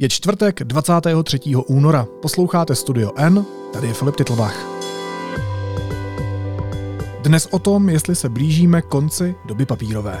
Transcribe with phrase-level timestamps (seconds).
[0.00, 1.40] Je čtvrtek 23.
[1.68, 2.06] února.
[2.22, 4.66] Posloucháte Studio N, tady je Filip Titlbach.
[7.22, 10.20] Dnes o tom, jestli se blížíme konci doby papírové.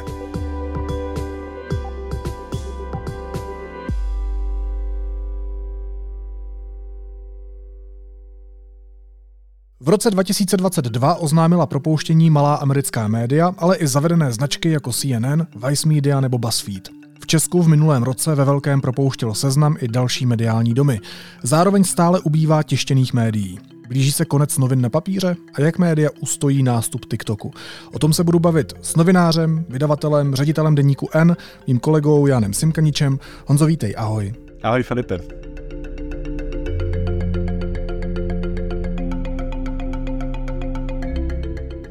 [9.80, 15.88] V roce 2022 oznámila propouštění malá americká média, ale i zavedené značky jako CNN, Vice
[15.88, 16.99] Media nebo BuzzFeed.
[17.30, 21.00] V Česku v minulém roce ve velkém propouštěl seznam i další mediální domy.
[21.42, 23.58] Zároveň stále ubývá tištěných médií.
[23.88, 27.52] Blíží se konec novin na papíře a jak média ustojí nástup TikToku.
[27.92, 33.18] O tom se budu bavit s novinářem, vydavatelem, ředitelem deníku N, mým kolegou Janem Simkaničem.
[33.46, 34.32] Honzo, vítej, ahoj.
[34.62, 35.18] Ahoj Filipe.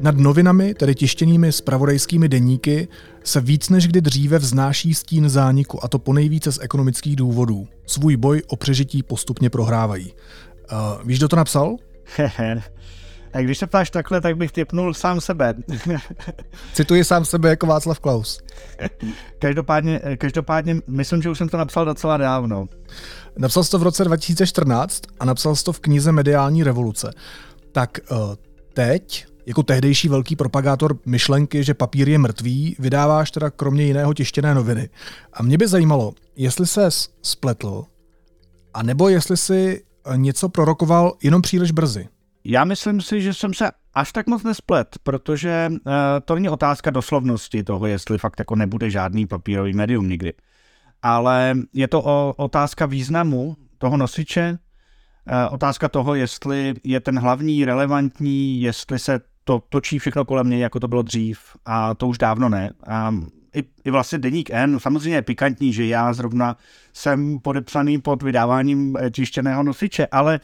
[0.00, 2.88] Nad novinami, tedy tištěnými spravodajskými deníky,
[3.24, 7.68] se víc než kdy dříve vznáší stín zániku, a to po nejvíce z ekonomických důvodů.
[7.86, 10.12] Svůj boj o přežití postupně prohrávají.
[10.72, 11.76] Uh, víš, kdo to napsal?
[13.32, 15.54] A když se ptáš takhle, tak bych typnul sám sebe.
[16.72, 18.40] Cituji sám sebe jako Václav Klaus.
[19.38, 22.68] Každopádně, každopádně myslím, že už jsem to napsal docela dávno.
[23.38, 27.10] Napsal jsi to v roce 2014 a napsal jsi to v knize Mediální revoluce.
[27.72, 28.18] Tak uh,
[28.74, 34.54] teď jako tehdejší velký propagátor myšlenky, že papír je mrtvý, vydáváš teda kromě jiného tištěné
[34.54, 34.88] noviny.
[35.32, 36.88] A mě by zajímalo, jestli se
[37.22, 37.84] spletl,
[38.74, 42.08] a nebo jestli si eh, něco prorokoval jenom příliš brzy.
[42.44, 45.92] Já myslím si, že jsem se až tak moc nesplet, protože uh,
[46.24, 50.32] to není otázka doslovnosti toho, jestli fakt jako nebude žádný papírový médium nikdy.
[51.02, 57.64] Ale je to o, otázka významu toho nosiče, uh, otázka toho, jestli je ten hlavní
[57.64, 62.18] relevantní, jestli se to točí všechno kolem něj, jako to bylo dřív a to už
[62.18, 62.70] dávno ne.
[62.86, 63.14] A
[63.56, 66.56] i, i vlastně Deník N, samozřejmě je pikantní, že já zrovna
[66.92, 70.40] jsem podepsaný pod vydáváním eh, tištěného nosiče, ale,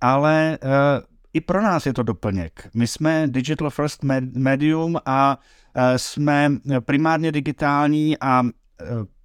[0.00, 0.70] ale uh,
[1.32, 2.68] i pro nás je to doplněk.
[2.74, 5.38] My jsme digital first medium a
[5.76, 8.50] uh, jsme primárně digitální a uh,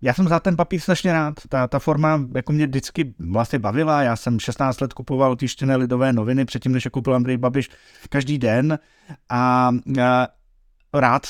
[0.02, 1.34] já jsem za ten papír strašně rád.
[1.50, 4.04] Ta, ta forma jako mě vždycky vlastně bavila.
[4.04, 7.70] Já jsem 16 let kupoval tištěné lidové noviny, předtím, než je koupil Andrej Babiš,
[8.10, 8.80] každý den
[9.30, 10.28] a, a
[10.94, 11.22] rád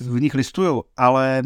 [0.00, 1.42] v nich listuju, ale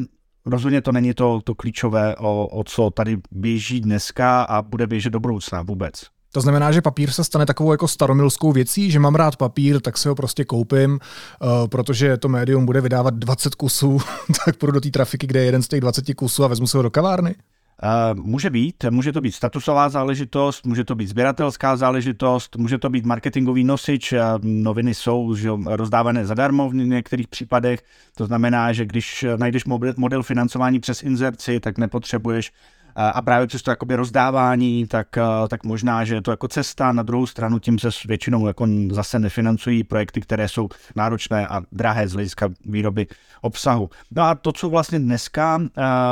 [0.46, 5.10] rozhodně to není to, to klíčové, o, o co tady běží dneska a bude běžet
[5.10, 6.19] do budoucna vůbec.
[6.32, 9.98] To znamená, že papír se stane takovou jako staromilskou věcí, že mám rád papír, tak
[9.98, 13.98] si ho prostě koupím, uh, protože to médium bude vydávat 20 kusů,
[14.44, 16.76] tak půjdu do té trafiky, kde je jeden z těch 20 kusů a vezmu si
[16.76, 17.34] ho do kavárny?
[17.82, 22.90] Uh, může být, může to být statusová záležitost, může to být sběratelská záležitost, může to
[22.90, 25.36] být marketingový nosič, uh, noviny jsou
[25.66, 27.82] rozdávané zadarmo v některých případech,
[28.16, 29.64] to znamená, že když najdeš
[29.96, 32.52] model financování přes inzerci, tak nepotřebuješ
[32.96, 35.08] a právě přes to jakoby rozdávání, tak,
[35.48, 36.92] tak možná, že je to jako cesta.
[36.92, 42.08] Na druhou stranu tím se většinou jako zase nefinancují projekty, které jsou náročné a drahé
[42.08, 43.06] z hlediska výroby
[43.40, 43.90] obsahu.
[44.10, 45.62] No a to, co vlastně dneska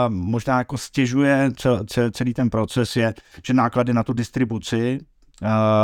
[0.09, 1.53] možná jako stěžuje
[2.12, 3.15] celý ten proces, je,
[3.47, 5.00] že náklady na tu distribuci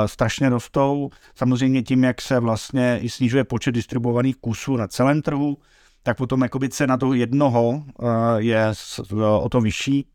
[0.07, 1.11] strašně rostou.
[1.35, 5.59] Samozřejmě tím, jak se vlastně i snižuje počet distribuovaných kusů na celém trhu,
[6.03, 7.85] tak potom jakoby cena toho jednoho
[8.37, 8.73] je
[9.41, 10.07] o to vyšší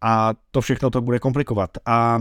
[0.00, 1.70] a to všechno to bude komplikovat.
[1.86, 2.18] A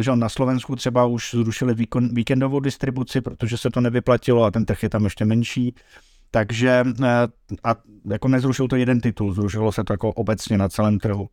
[0.00, 1.74] že na Slovensku třeba už zrušili
[2.12, 5.74] víkendovou distribuci, protože se to nevyplatilo a ten trh je tam ještě menší.
[6.30, 6.84] Takže
[7.64, 7.76] a
[8.10, 11.28] jako nezrušil to jeden titul, zrušilo se to jako obecně na celém trhu.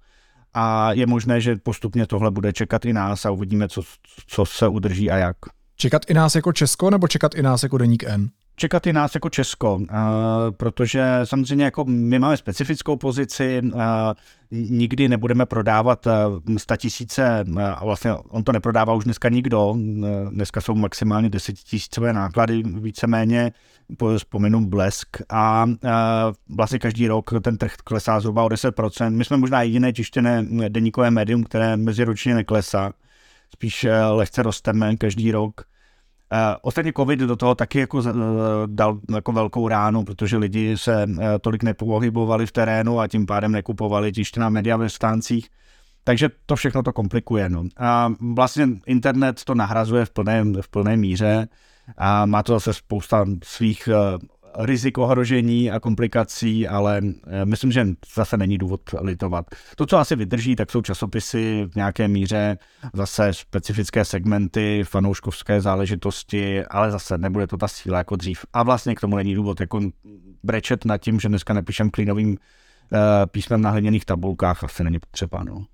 [0.53, 3.81] A je možné, že postupně tohle bude čekat i nás a uvidíme, co,
[4.27, 5.37] co se udrží a jak.
[5.75, 8.29] Čekat i nás jako Česko nebo čekat i nás jako Deník N?
[8.61, 9.85] Čekat i nás jako Česko, uh,
[10.57, 13.81] protože samozřejmě jako my máme specifickou pozici, uh,
[14.51, 19.75] nikdy nebudeme prodávat uh, tisíce, uh, a vlastně on to neprodává už dneska nikdo,
[20.29, 23.51] dneska jsou maximálně desetitisícové náklady, víceméně,
[24.17, 25.65] vzpomenu blesk a
[26.49, 29.09] vlastně každý rok ten trh klesá zhruba o 10%.
[29.09, 32.93] My jsme možná jediné čištěné deníkové médium, které meziročně neklesá,
[33.53, 35.61] spíš lehce rosteme každý rok.
[36.31, 38.03] Uh, ostatně covid do toho taky jako uh,
[38.65, 43.51] dal jako velkou ránu, protože lidi se uh, tolik nepohybovali v terénu a tím pádem
[43.51, 45.49] nekupovali tištěná média ve stáncích.
[46.03, 47.49] Takže to všechno to komplikuje.
[47.49, 47.63] No.
[47.77, 51.47] A vlastně internet to nahrazuje v plné, v plné míře
[51.97, 53.89] a má to zase spousta svých
[54.57, 59.45] riziko ohrožení a komplikací, ale eh, myslím, že zase není důvod litovat.
[59.75, 62.57] To, co asi vydrží, tak jsou časopisy v nějaké míře,
[62.93, 68.45] zase specifické segmenty, fanouškovské záležitosti, ale zase nebude to ta síla jako dřív.
[68.53, 69.81] A vlastně k tomu není důvod jako
[70.43, 72.37] brečet nad tím, že dneska nepíšem klínovým uh,
[73.31, 75.43] písmem na hliněných tabulkách, asi není potřeba.
[75.43, 75.65] No.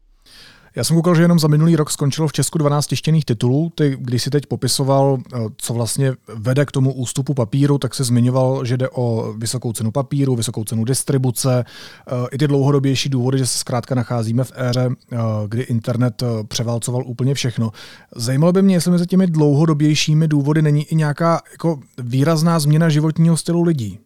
[0.77, 3.71] Já jsem koukal, že jenom za minulý rok skončilo v Česku 12 tištěných titulů.
[3.75, 8.03] Ty, když si teď popisoval, eh, co vlastně vede k tomu ústupu papíru, tak se
[8.03, 13.37] zmiňoval, že jde o vysokou cenu papíru, vysokou cenu distribuce, eh, i ty dlouhodobější důvody,
[13.37, 17.71] že se zkrátka nacházíme v éře, eh, kdy internet převálcoval úplně všechno.
[18.15, 23.37] Zajímalo by mě, jestli mezi těmi dlouhodobějšími důvody není i nějaká jako výrazná změna životního
[23.37, 23.99] stylu lidí.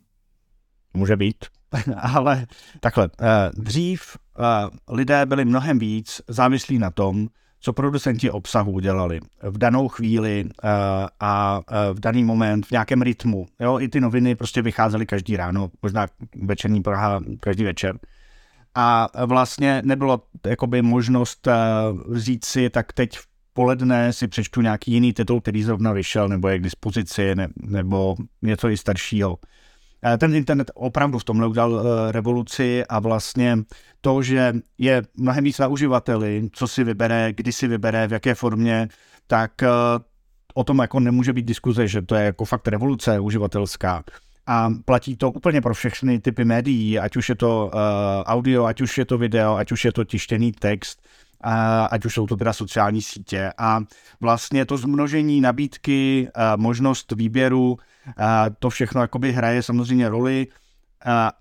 [0.94, 1.38] Může být,
[2.02, 2.46] ale
[2.80, 3.10] takhle.
[3.54, 4.02] Dřív
[4.90, 7.28] lidé byli mnohem víc závislí na tom,
[7.60, 10.50] co producenti obsahu udělali v danou chvíli
[11.20, 11.62] a
[11.94, 13.46] v daný moment, v nějakém rytmu.
[13.60, 18.00] Jo, I ty noviny prostě vycházely každý ráno, možná večerní Praha každý večer.
[18.76, 21.48] A vlastně nebylo jakoby možnost
[22.08, 26.48] vzít si, tak teď v poledne si přečtu nějaký jiný titul, který zrovna vyšel, nebo
[26.48, 29.38] je k dispozici, ne, nebo něco i staršího.
[30.18, 33.58] Ten internet opravdu v tomhle udělal eh, revoluci a vlastně
[34.02, 38.36] to, že je mnohem víc na uživateli, co si vybere, kdy si vybere, v jaké
[38.36, 38.88] formě,
[39.28, 39.70] tak eh,
[40.54, 44.04] o tom jako nemůže být diskuze, že to je jako fakt revoluce uživatelská.
[44.48, 47.72] A platí to úplně pro všechny typy médií, ať už je to
[48.26, 51.02] audio, ať už je to video, ať už je to tištěný text,
[51.92, 53.54] ať už jsou to teda sociální sítě.
[53.58, 53.82] A
[54.22, 57.78] vlastně to zmnožení nabídky, možnost výběru,
[58.60, 60.48] to všechno jakoby hraje samozřejmě roli.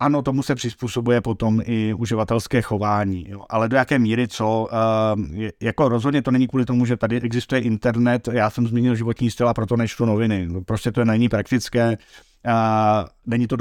[0.01, 3.45] Ano, tomu se přizpůsobuje potom i uživatelské chování, jo.
[3.51, 4.69] ale do jaké míry co,
[5.63, 9.49] jako rozhodně to není kvůli tomu, že tady existuje internet, já jsem zmínil životní styl
[9.49, 11.99] a proto nečtu noviny, prostě to není praktické,
[13.27, 13.57] není to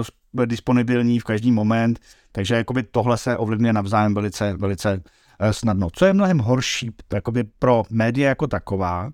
[0.46, 2.00] disponibilní v každý moment,
[2.32, 5.02] takže jakoby tohle se ovlivňuje navzájem velice, velice
[5.40, 5.88] e, snadno.
[5.94, 9.10] Co je mnohem horší jakoby pro média jako taková,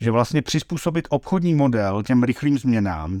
[0.00, 3.20] že vlastně přizpůsobit obchodní model těm rychlým změnám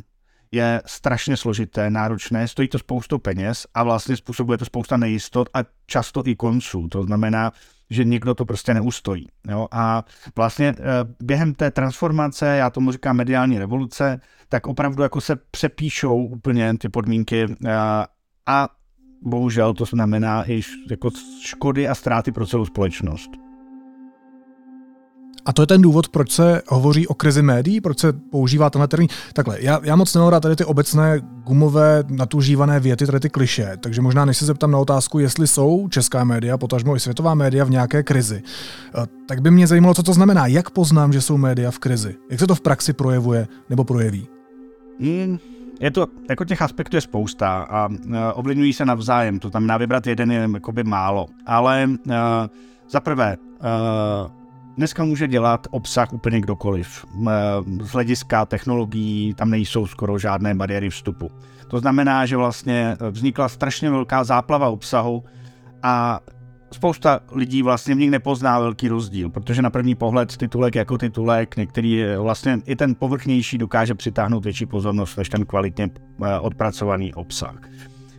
[0.52, 5.58] je strašně složité, náročné, stojí to spoustu peněz a vlastně způsobuje to spousta nejistot a
[5.86, 6.88] často i konců.
[6.88, 7.52] To znamená,
[7.90, 9.26] že někdo to prostě neustojí.
[9.50, 9.68] Jo?
[9.70, 10.04] A
[10.36, 10.82] vlastně eh,
[11.22, 16.88] během té transformace, já tomu říkám mediální revoluce, tak opravdu jako se přepíšou úplně ty
[16.88, 17.76] podmínky eh,
[18.46, 18.68] a
[19.22, 20.60] bohužel to znamená i
[20.90, 21.10] jako
[21.42, 23.47] škody a ztráty pro celou společnost.
[25.48, 28.88] A to je ten důvod, proč se hovoří o krizi médií, proč se používá tenhle
[28.88, 29.08] termín.
[29.32, 33.72] Takhle, já, já moc nemám rád tady ty obecné gumové natužívané věty, tady ty kliše,
[33.80, 37.64] takže možná než se zeptám na otázku, jestli jsou česká média, potažmo i světová média
[37.64, 40.46] v nějaké krizi, eh, tak by mě zajímalo, co to znamená.
[40.46, 42.14] Jak poznám, že jsou média v krizi?
[42.30, 44.28] Jak se to v praxi projevuje nebo projeví?
[45.00, 45.38] Hmm.
[45.80, 47.96] Je to, jako těch aspektů je spousta a uh,
[48.34, 51.26] ovlivňují se navzájem, to znamená vybrat jeden je jakoby málo.
[51.46, 52.12] Ale uh,
[52.90, 53.36] za prvé,
[54.78, 57.06] Dneska může dělat obsah úplně kdokoliv.
[57.82, 61.30] Z hlediska technologií tam nejsou skoro žádné bariéry vstupu.
[61.68, 65.24] To znamená, že vlastně vznikla strašně velká záplava obsahu
[65.82, 66.20] a
[66.72, 71.56] spousta lidí vlastně v nich nepozná velký rozdíl, protože na první pohled titulek jako titulek,
[71.56, 75.88] některý vlastně i ten povrchnější dokáže přitáhnout větší pozornost než ten kvalitně
[76.24, 77.58] eh, odpracovaný obsah.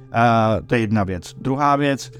[0.09, 1.33] Uh, to je jedna věc.
[1.37, 2.11] Druhá věc,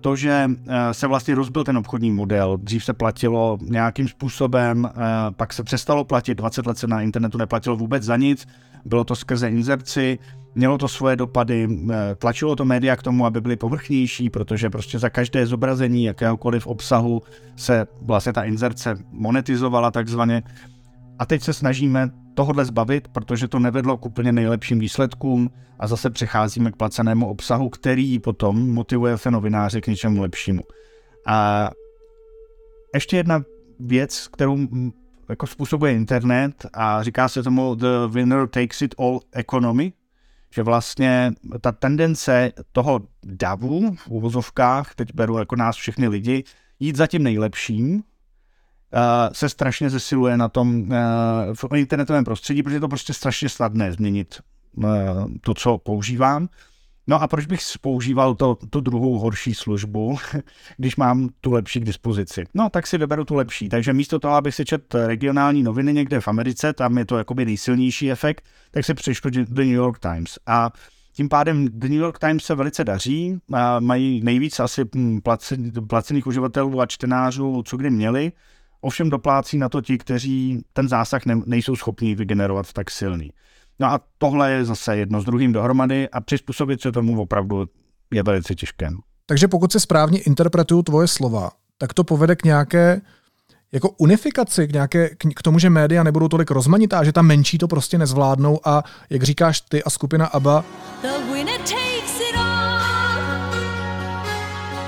[0.00, 2.56] to, že eh, se vlastně rozbil ten obchodní model.
[2.56, 4.90] Dřív se platilo nějakým způsobem, eh,
[5.30, 8.48] pak se přestalo platit, 20 let se na internetu neplatilo vůbec za nic,
[8.84, 10.18] bylo to skrze inzerci,
[10.54, 11.68] mělo to svoje dopady,
[12.18, 17.22] tlačilo to média k tomu, aby byly povrchnější, protože prostě za každé zobrazení jakéhokoliv obsahu
[17.56, 20.42] se vlastně ta inzerce monetizovala takzvaně.
[21.18, 26.10] A teď se snažíme tohle zbavit, protože to nevedlo k úplně nejlepším výsledkům a zase
[26.10, 30.62] přecházíme k placenému obsahu, který potom motivuje novináře k něčemu lepšímu.
[31.26, 31.70] A
[32.94, 33.42] ještě jedna
[33.80, 34.58] věc, kterou
[35.28, 39.92] jako způsobuje internet a říká se tomu the winner takes it all economy,
[40.54, 46.44] že vlastně ta tendence toho davu v uvozovkách, teď beru jako nás všechny lidi,
[46.80, 48.02] jít za tím nejlepším,
[49.32, 50.88] se strašně zesiluje na tom uh,
[51.54, 54.40] v internetovém prostředí, protože je to prostě strašně snadné změnit
[54.76, 54.84] uh,
[55.40, 56.48] to, co používám.
[57.06, 60.16] No a proč bych používal to, tu druhou horší službu,
[60.76, 62.44] když mám tu lepší k dispozici?
[62.54, 63.68] No, tak si vyberu tu lepší.
[63.68, 67.44] Takže místo toho, abych si čet regionální noviny někde v Americe, tam je to jakoby
[67.44, 70.38] nejsilnější efekt, tak si přečtu The New York Times.
[70.46, 70.70] A
[71.12, 73.38] tím pádem The New York Times se velice daří,
[73.80, 75.20] mají nejvíc asi hm,
[75.86, 78.32] placených uživatelů a čtenářů, co kdy měli.
[78.80, 83.30] Ovšem doplácí na to ti, kteří ten zásah ne, nejsou schopni vygenerovat tak silný.
[83.78, 87.66] No a tohle je zase jedno s druhým dohromady a přizpůsobit se tomu opravdu
[88.14, 88.90] je velice těžké.
[89.26, 93.00] Takže pokud se správně interpretuju tvoje slova, tak to povede k nějaké
[93.72, 97.68] jako unifikaci, k, nějaké, k tomu, že média nebudou tolik rozmanitá, že ta menší to
[97.68, 100.64] prostě nezvládnou a jak říkáš ty a skupina ABBA,
[101.02, 102.78] The winner takes it all.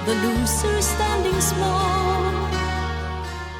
[0.06, 2.00] The loser standing small.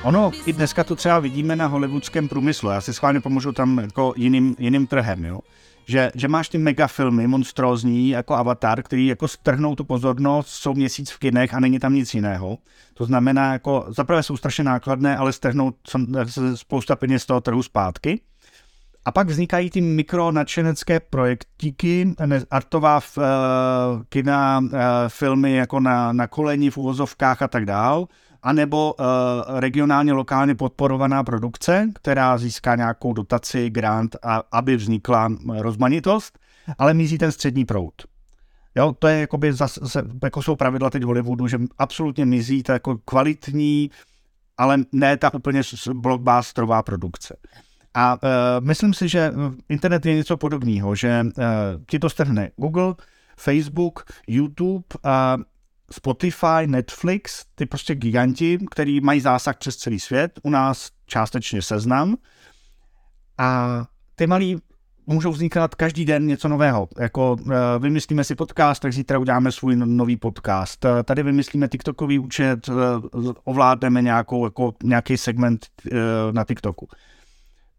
[0.04, 2.71] Ono i dneska to třeba vidíme na hollywoodském průmyslu.
[2.71, 5.40] Já si schválně pomůžu tam jako jiným, jiným trhem, jo.
[5.87, 11.11] Že, že máš ty megafilmy monstrózní jako Avatar, který jako strhnou tu pozornost, jsou měsíc
[11.11, 12.59] v kinech a není tam nic jiného.
[12.95, 15.73] To znamená, jako zaprvé jsou strašně nákladné, ale strhnou
[16.54, 18.21] spousta peněz z toho trhu zpátky.
[19.04, 22.14] A pak vznikají ty mikronadšenecké projektíky,
[22.50, 23.25] artová uh,
[24.09, 24.71] kina, uh,
[25.09, 28.07] filmy jako na, na koleni v uvozovkách a tak dál,
[28.42, 29.06] anebo uh,
[29.61, 36.38] regionálně lokálně podporovaná produkce, která získá nějakou dotaci, grant, a, aby vznikla rozmanitost,
[36.78, 37.94] ale mizí ten střední proud.
[38.75, 39.80] Jo, to je jakoby zase,
[40.23, 43.90] jako jsou pravidla teď Hollywoodu, že absolutně mizí ta jako kvalitní,
[44.59, 47.37] ale ne ta úplně blockbusterová produkce.
[47.94, 48.20] A uh,
[48.66, 49.32] myslím si, že
[49.68, 51.44] internet je něco podobného, že uh,
[51.87, 52.94] ti to strhne Google,
[53.37, 55.42] Facebook, YouTube, uh,
[55.92, 62.16] Spotify, Netflix, ty prostě giganti, který mají zásah přes celý svět, u nás částečně seznam.
[63.38, 63.80] A
[64.14, 64.56] ty malí
[65.06, 66.88] můžou vznikat každý den něco nového.
[66.99, 70.87] Jako uh, vymyslíme si podcast, tak zítra uděláme svůj no, nový podcast.
[71.04, 72.76] Tady vymyslíme TikTokový účet, uh,
[73.44, 75.66] ovládneme nějakou, jako, nějaký segment
[76.32, 76.88] na TikToku.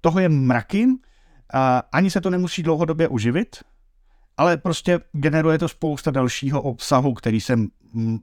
[0.02, 0.88] Toho je mraky,
[1.92, 3.56] ani se to nemusí dlouhodobě uživit,
[4.38, 7.60] ale prostě generuje to spousta dalšího obsahu, který se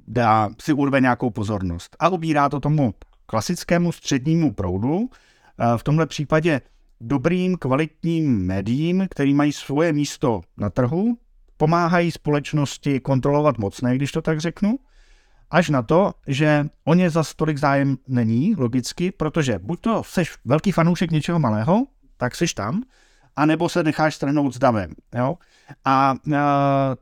[0.09, 1.97] dá, si urve nějakou pozornost.
[1.99, 2.95] A ubírá to tomu
[3.27, 5.11] klasickému střednímu proudu,
[5.77, 6.61] v tomhle případě
[7.01, 11.19] dobrým, kvalitním médiím, který mají svoje místo na trhu,
[11.57, 14.79] pomáhají společnosti kontrolovat mocné, když to tak řeknu,
[15.51, 20.37] až na to, že o ně za tolik zájem není, logicky, protože buď to seš
[20.45, 22.83] velký fanoušek něčeho malého, tak seš tam,
[23.37, 24.93] anebo se necháš strhnout s davem.
[25.15, 25.39] Jo?
[25.85, 26.97] A, a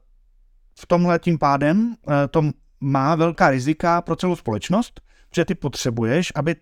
[0.79, 1.95] v tomhle tím pádem
[2.31, 2.43] to
[2.81, 6.57] má velká rizika pro celou společnost, protože ty potřebuješ, aby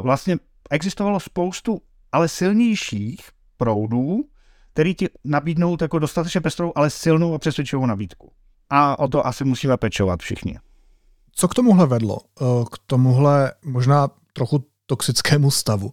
[0.00, 0.36] vlastně
[0.70, 1.82] existovalo spoustu
[2.12, 4.24] ale silnějších proudů,
[4.72, 8.32] který ti nabídnou jako dostatečně pestrou, ale silnou a přesvědčivou nabídku.
[8.70, 10.58] A o to asi musíme pečovat všichni.
[11.32, 12.18] Co k tomuhle vedlo?
[12.40, 15.92] Eh, k tomuhle možná trochu toxickému stavu.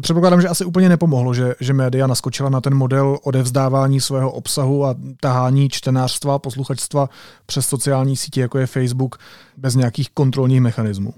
[0.00, 4.86] Předpokládám, že asi úplně nepomohlo, že, že média naskočila na ten model odevzdávání svého obsahu
[4.86, 7.08] a tahání čtenářstva, posluchačstva
[7.46, 9.18] přes sociální sítě, jako je Facebook,
[9.56, 11.14] bez nějakých kontrolních mechanismů.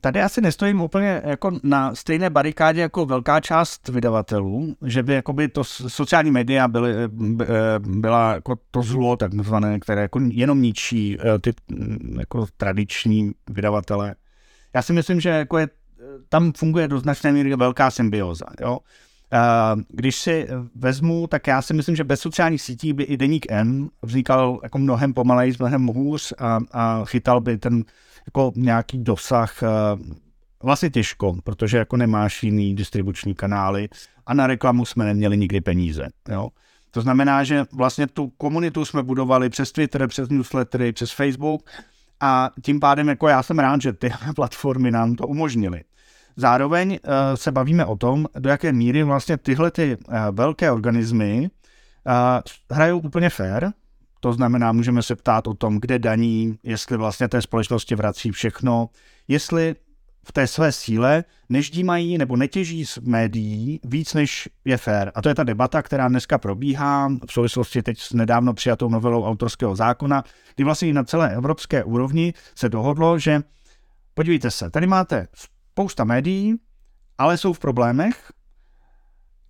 [0.00, 5.48] Tady asi nestojím úplně jako na stejné barikádě jako velká část vydavatelů, že by jakoby
[5.48, 7.46] to sociální média byly, eh,
[7.78, 14.14] byla jako to zlo takzvané, které jako jenom ničí eh, ty mm, jako tradiční vydavatele.
[14.74, 15.68] Já si myslím, že jako je,
[16.28, 18.46] tam funguje do značné míry velká symbioza.
[18.60, 18.78] Jo?
[19.88, 23.88] Když si vezmu, tak já si myslím, že bez sociálních sítí by i Deník M
[24.02, 27.84] vznikal jako mnohem pomaleji, mnohem hůř a, a chytal by ten
[28.26, 29.68] jako nějaký dosah eh,
[30.62, 33.88] vlastně těžko, protože jako nemáš jiný distribuční kanály
[34.26, 36.08] a na reklamu jsme neměli nikdy peníze.
[36.28, 36.48] Jo?
[36.90, 41.70] To znamená, že vlastně tu komunitu jsme budovali přes Twitter, přes newslettery, přes Facebook
[42.20, 45.82] a tím pádem jako já jsem rád, že ty platformy nám to umožnily.
[46.36, 46.98] Zároveň uh,
[47.34, 51.50] se bavíme o tom, do jaké míry vlastně tyhle ty uh, velké organismy
[52.06, 52.12] uh,
[52.70, 53.70] hrajou úplně fair,
[54.20, 58.88] to znamená, můžeme se ptát o tom, kde daní, jestli vlastně té společnosti vrací všechno,
[59.28, 59.74] jestli
[60.24, 65.12] v té své síle neždímají nebo netěží z médií víc, než je fér.
[65.14, 69.24] A to je ta debata, která dneska probíhá v souvislosti teď s nedávno přijatou novelou
[69.24, 73.40] autorského zákona, kdy vlastně na celé evropské úrovni se dohodlo, že
[74.14, 75.28] podívejte se, tady máte
[75.80, 76.54] spousta médií,
[77.18, 78.32] ale jsou v problémech,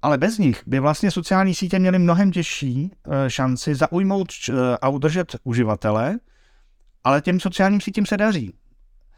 [0.02, 4.88] ale bez nich by vlastně sociální sítě měly mnohem těžší eh, šanci zaujmout eh, a
[4.88, 6.18] udržet uživatele,
[7.04, 8.54] ale těm sociálním sítím se daří.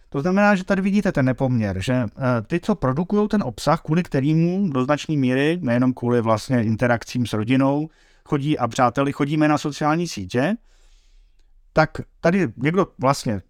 [0.08, 2.08] To znamená, že tady vidíte ten nepoměr, že eh,
[2.46, 7.32] ty, co produkují ten obsah, kvůli kterýmu do značné míry, nejenom kvůli vlastně interakcím s
[7.32, 7.88] rodinou,
[8.24, 10.56] chodí a přáteli, chodíme na sociální sítě,
[11.72, 11.90] tak
[12.20, 13.42] tady někdo vlastně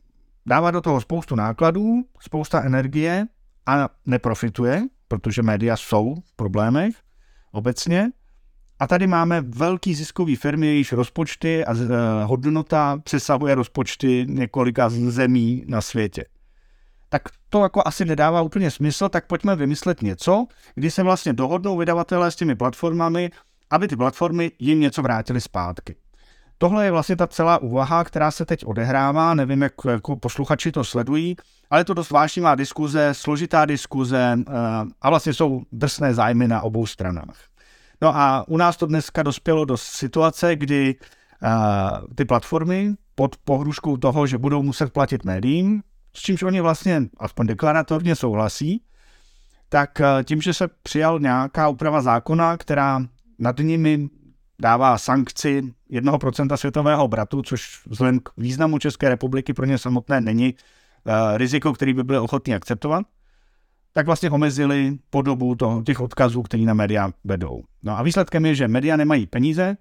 [0.46, 3.26] dává do toho spoustu nákladů, spousta energie
[3.66, 6.94] a neprofituje, protože média jsou v problémech,
[7.52, 8.10] obecně.
[8.78, 15.64] A tady máme velký ziskový firmy, jejichž rozpočty a eh, hodnota přesahuje rozpočty několika zemí
[15.66, 16.24] na světě.
[17.08, 21.76] Tak to jako asi nedává úplně smysl, tak pojďme vymyslet něco, kdy se vlastně dohodnou
[21.76, 23.30] vydavatelé s těmi platformami,
[23.70, 25.96] aby ty platformy jim něco vrátily zpátky.
[26.62, 30.84] Tohle je vlastně ta celá úvaha, která se teď odehrává, nevím, jak jako posluchači to
[30.84, 31.36] sledují,
[31.70, 34.52] ale je to dost vášnivá diskuze, složitá diskuze eh,
[35.00, 37.38] a vlastně jsou drsné zájmy na obou stranách.
[38.02, 40.94] No a u nás to dneska dospělo do situace, kdy
[41.42, 41.48] eh,
[42.14, 45.82] ty platformy pod pohruškou toho, že budou muset platit médiím,
[46.14, 48.82] s čímž oni vlastně aspoň deklaratorně souhlasí,
[49.68, 53.02] tak tím, že se přijal nějaká úprava zákona, která
[53.38, 54.08] nad nimi
[54.62, 60.54] dává sankci 1% světového obratu, což vzhledem k významu České republiky pro ně samotné není
[60.54, 63.06] uh, riziko, který by byli ochotní akceptovat,
[63.92, 67.62] tak vlastně omezili podobu toho, těch odkazů, který na média vedou.
[67.82, 69.76] No a výsledkem je, že média nemají peníze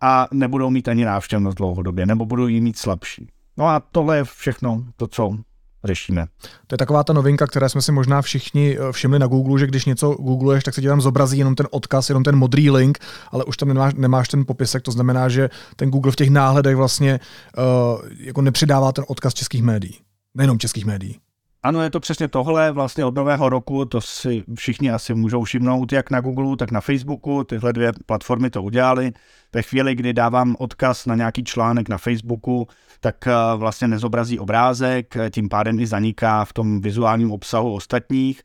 [0.00, 3.28] a nebudou mít ani návštěvnost dlouhodobě, nebo budou jí mít slabší.
[3.56, 5.36] No a tohle je všechno to, co
[5.84, 6.26] řešíme.
[6.66, 9.66] To je taková ta novinka, které jsme si možná všichni eh, všimli na Google, že
[9.66, 12.98] když něco googluješ, tak se ti tam zobrazí jenom ten odkaz, jenom ten modrý link,
[13.30, 16.76] ale už tam nemáš, nemáš ten popisek, to znamená, že ten Google v těch náhledech
[16.76, 17.20] vlastně
[17.58, 19.98] uh, jako nepřidává ten odkaz českých médií.
[20.34, 21.18] Nejenom českých médií.
[21.64, 25.92] Ano, je to přesně tohle, vlastně od nového roku, to si všichni asi můžou všimnout,
[25.92, 29.12] jak na Google, tak na Facebooku, tyhle dvě platformy to udělali.
[29.52, 32.68] Ve chvíli, kdy dávám odkaz na nějaký článek na Facebooku,
[33.00, 38.42] tak eh, vlastně nezobrazí obrázek, tím pádem i zaniká v tom vizuálním obsahu ostatních.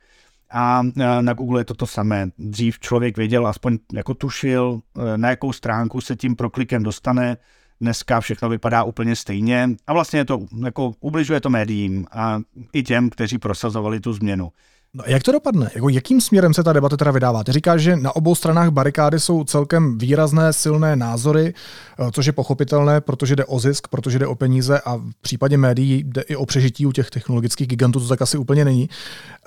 [0.52, 2.30] A eh, na Google je to to samé.
[2.38, 7.38] Dřív člověk věděl, aspoň jako tušil, eh, na jakou stránku se tím proklikem dostane,
[7.82, 12.40] dneska všechno vypadá úplně stejně a vlastně to, jako ubližuje to médiím a
[12.74, 14.52] i těm, kteří prosazovali tu změnu.
[14.94, 15.72] No jak to dopadne?
[15.76, 17.44] Jako jakým směrem se ta debata teda vydává?
[17.44, 21.54] Ty říkáš, že na obou stranách barikády jsou celkem výrazné, silné názory,
[22.00, 25.58] eh, což je pochopitelné, protože jde o zisk, protože jde o peníze a v případě
[25.58, 28.90] médií jde i o přežití u těch technologických gigantů, to tak asi úplně není.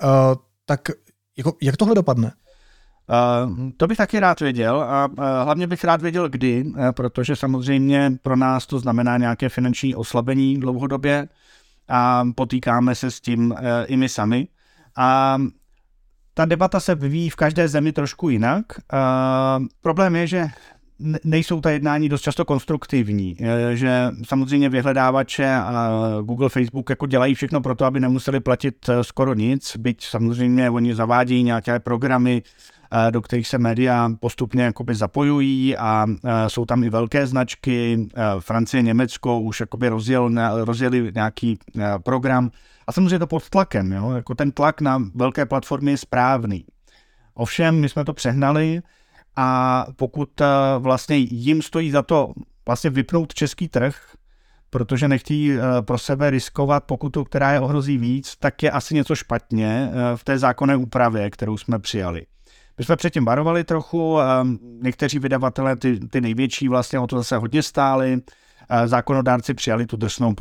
[0.03, 0.09] Uh,
[0.65, 0.81] tak
[1.37, 2.31] jako, jak tohle dopadne?
[3.11, 7.35] Uh, to bych taky rád věděl a uh, hlavně bych rád věděl kdy, uh, protože
[7.35, 11.27] samozřejmě pro nás to znamená nějaké finanční oslabení dlouhodobě
[11.87, 14.47] a potýkáme se s tím i my sami.
[14.95, 15.37] A
[16.33, 18.65] ta debata se vyvíjí v každé zemi trošku jinak.
[19.81, 20.47] Problém je, že
[21.23, 23.37] nejsou ta jednání dost často konstruktivní,
[23.73, 25.89] že samozřejmě vyhledávače a
[26.21, 30.95] Google, Facebook jako dělají všechno pro to, aby nemuseli platit skoro nic, byť samozřejmě oni
[30.95, 32.70] zavádějí nějaké programy, Eh,
[33.11, 38.07] do kterých se média postupně jakoby zapojují a eh, jsou tam i velké značky.
[38.15, 40.31] Eh, Francie, Německo už jakoby rozjel,
[40.65, 41.59] rozjeli nějaký
[42.03, 42.51] program.
[42.87, 43.91] A samozřejmě to pod tlakem.
[43.91, 44.11] Jo?
[44.11, 46.65] Jako ten tlak na velké platformy je správný.
[47.33, 48.81] Ovšem, my jsme to přehnali
[49.35, 50.29] a pokud
[50.79, 52.33] vlastně jim stojí za to
[52.65, 53.95] vlastně vypnout český trh,
[54.69, 55.51] protože nechtějí
[55.81, 60.37] pro sebe riskovat pokutu, která je ohrozí víc, tak je asi něco špatně v té
[60.37, 62.25] zákonné úpravě, kterou jsme přijali.
[62.81, 64.17] My jsme předtím varovali trochu,
[64.81, 68.21] někteří vydavatelé, ty, ty největší vlastně o to zase hodně stáli,
[68.85, 70.35] zákonodárci přijali tu drsnou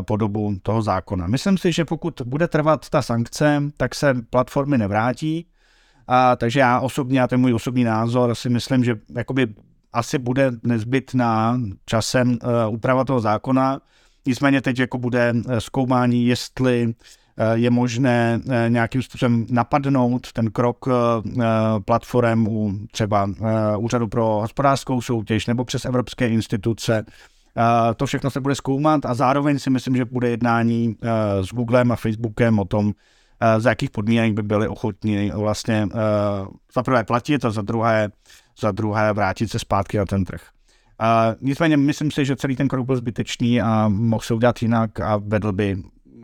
[0.00, 1.26] podobu toho zákona.
[1.26, 5.46] Myslím si, že pokud bude trvat ta sankce, tak se platformy nevrátí,
[6.08, 9.46] a, takže já osobně, a to je můj osobní názor, si myslím, že jakoby
[9.92, 13.80] asi bude nezbytná časem uh, úprava toho zákona.
[14.26, 20.50] Nicméně teď jako bude e, zkoumání, jestli Eh, je možné eh, nějakým způsobem napadnout ten
[20.50, 20.92] krok eh,
[21.84, 23.30] platform u třeba
[23.78, 27.04] Úřadu pro hospodářskou soutěž nebo přes evropské instituce.
[27.96, 30.96] To všechno se bude zkoumat a zároveň si myslím, že bude jednání
[31.40, 32.92] s Googlem a Facebookem o tom,
[33.58, 35.88] za jakých podmínek by byli ochotní vlastně
[36.74, 38.08] za prvé platit a za druhé,
[38.60, 40.42] za druhé vrátit se zpátky na ten trh.
[41.40, 45.16] nicméně myslím si, že celý ten krok byl zbytečný a mohl se udělat jinak a
[45.16, 45.76] vedl by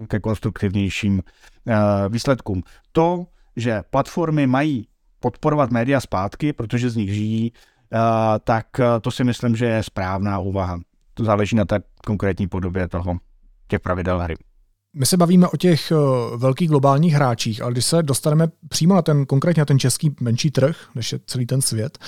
[0.08, 1.22] ke konstruktivnějším
[1.68, 1.74] eh,
[2.08, 2.62] výsledkům.
[2.92, 4.88] To, že platformy mají
[5.20, 7.98] podporovat média zpátky, protože z nich žijí, eh,
[8.44, 10.80] tak eh, to si myslím, že je správná úvaha.
[11.14, 13.16] To záleží na té konkrétní podobě toho,
[13.68, 14.34] těch pravidel hry.
[14.96, 15.92] My se bavíme o těch
[16.36, 20.50] velkých globálních hráčích, ale když se dostaneme přímo na ten konkrétně na ten český menší
[20.50, 21.98] trh, než je celý ten svět,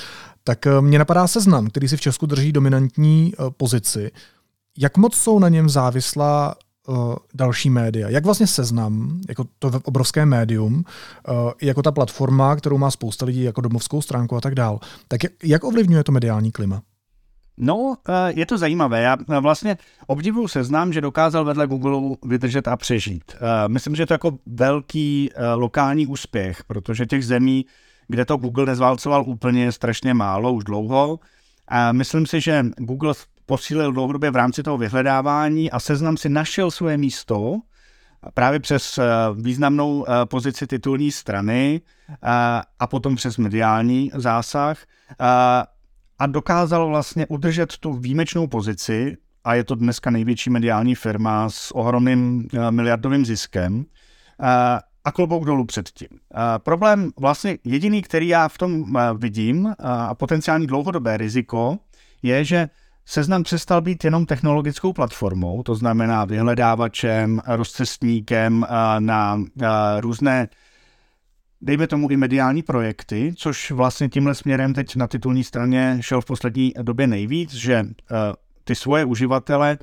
[0.45, 4.11] tak mě napadá seznam, který si v Česku drží dominantní pozici.
[4.79, 6.55] Jak moc jsou na něm závislá
[6.89, 8.09] uh, další média.
[8.09, 13.43] Jak vlastně seznam, jako to obrovské médium, uh, jako ta platforma, kterou má spousta lidí,
[13.43, 14.81] jako domovskou stránku a tak dál.
[15.09, 16.83] Tak jak, ovlivňuje to mediální klima?
[17.57, 17.95] No,
[18.27, 19.03] je to zajímavé.
[19.03, 23.37] Já vlastně obdivuju seznam, že dokázal vedle Google vydržet a přežít.
[23.69, 27.67] Myslím, že je to jako velký lokální úspěch, protože těch zemí,
[28.09, 31.21] kde to Google nezválcoval úplně, strašně málo už dlouho.
[31.69, 33.15] A myslím si, že Google
[33.47, 37.61] posílil dlouhodobě v rámci toho vyhledávání a seznam si našel svoje místo
[38.35, 39.05] právě přes eh,
[39.35, 41.81] významnou eh, pozici titulní strany
[42.11, 42.17] eh,
[42.79, 44.79] a potom přes mediální zásah
[46.19, 51.75] a dokázal vlastně udržet tu výjimečnou pozici a je to dneska největší mediální firma s
[51.75, 53.85] ohromným miliardovým ziskem
[55.05, 56.09] a klobouk dolů před tím.
[56.59, 61.79] Problém vlastně jediný, který já v tom vidím a potenciální dlouhodobé riziko,
[62.23, 62.69] je, že
[63.07, 68.67] Seznam přestal být jenom technologickou platformou, to znamená vyhledávačem, rozcestníkem
[68.99, 69.45] na
[70.01, 70.49] různé
[71.61, 76.25] dejme tomu i mediální projekty, což vlastně tímhle směrem teď na titulní straně šel v
[76.25, 77.87] poslední době nejvíc, že
[78.65, 79.79] ty svoje uživatele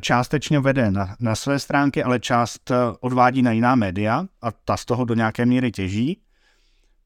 [0.00, 4.84] částečně vede na, na své stránky, ale část odvádí na jiná média a ta z
[4.84, 6.20] toho do nějaké míry těží.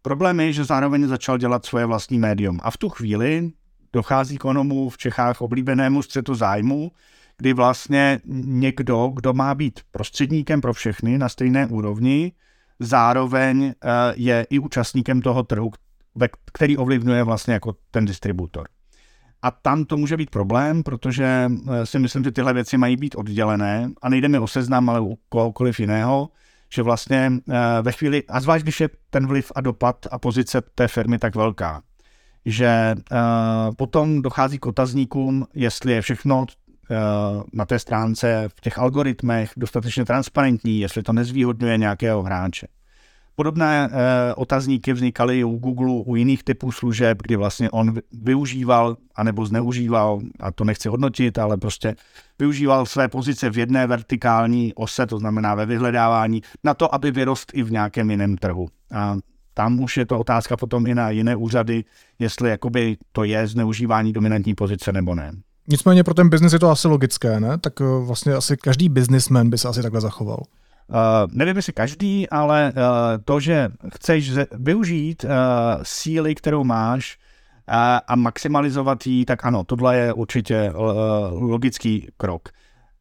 [0.03, 3.51] Problém je, že zároveň začal dělat svoje vlastní médium a v tu chvíli
[3.93, 6.93] dochází k onomu v Čechách oblíbenému střetu zájmu,
[7.39, 12.33] kdy vlastně někdo, kdo má být prostředníkem pro všechny na stejné úrovni,
[12.81, 15.71] zároveň eh, je i účastníkem toho trhu,
[16.53, 18.69] který ovlivňuje vlastně jako ten distributor.
[19.43, 23.15] A tam to může být problém, protože eh, si myslím, že tyhle věci mají být
[23.15, 26.29] oddělené a nejde mi o seznam, ale u kohokoliv jiného,
[26.73, 30.61] že vlastně eh, ve chvíli, a zvlášť když je ten vliv a dopad a pozice
[30.75, 31.83] té firmy tak velká,
[32.47, 32.95] že
[33.77, 36.47] potom dochází k otazníkům, jestli je všechno
[36.93, 42.67] Eh, na té stránce v těch algoritmech dostatečně transparentní, jestli to nezvýhodňuje nějakého hráče.
[43.35, 49.47] Podobné e, otazníky vznikaly u Google, u jiných typů služeb, kdy vlastně on využíval, anebo
[49.47, 51.95] zneužíval, a to nechci hodnotit, ale prostě
[52.39, 57.53] využíval své pozice v jedné vertikální ose, to znamená ve vyhledávání, na to, aby vyrost
[57.55, 58.69] i v nějakém jiném trhu.
[58.95, 59.17] A
[59.55, 61.85] tam už je to otázka potom i na jiné úřady,
[62.19, 65.33] jestli jakoby to je zneužívání dominantní pozice nebo ne.
[65.69, 67.59] Nicméně pro ten biznis je to asi logické, ne?
[67.59, 70.43] Tak eh, vlastně asi každý businessman by se asi takhle zachoval.
[70.89, 70.97] Uh,
[71.33, 72.83] nevím, jestli každý, ale uh,
[73.25, 75.31] to, že chceš využít uh,
[75.83, 77.19] síly, kterou máš
[77.69, 77.75] uh,
[78.07, 82.49] a maximalizovat ji, tak ano, tohle je určitě uh, logický krok.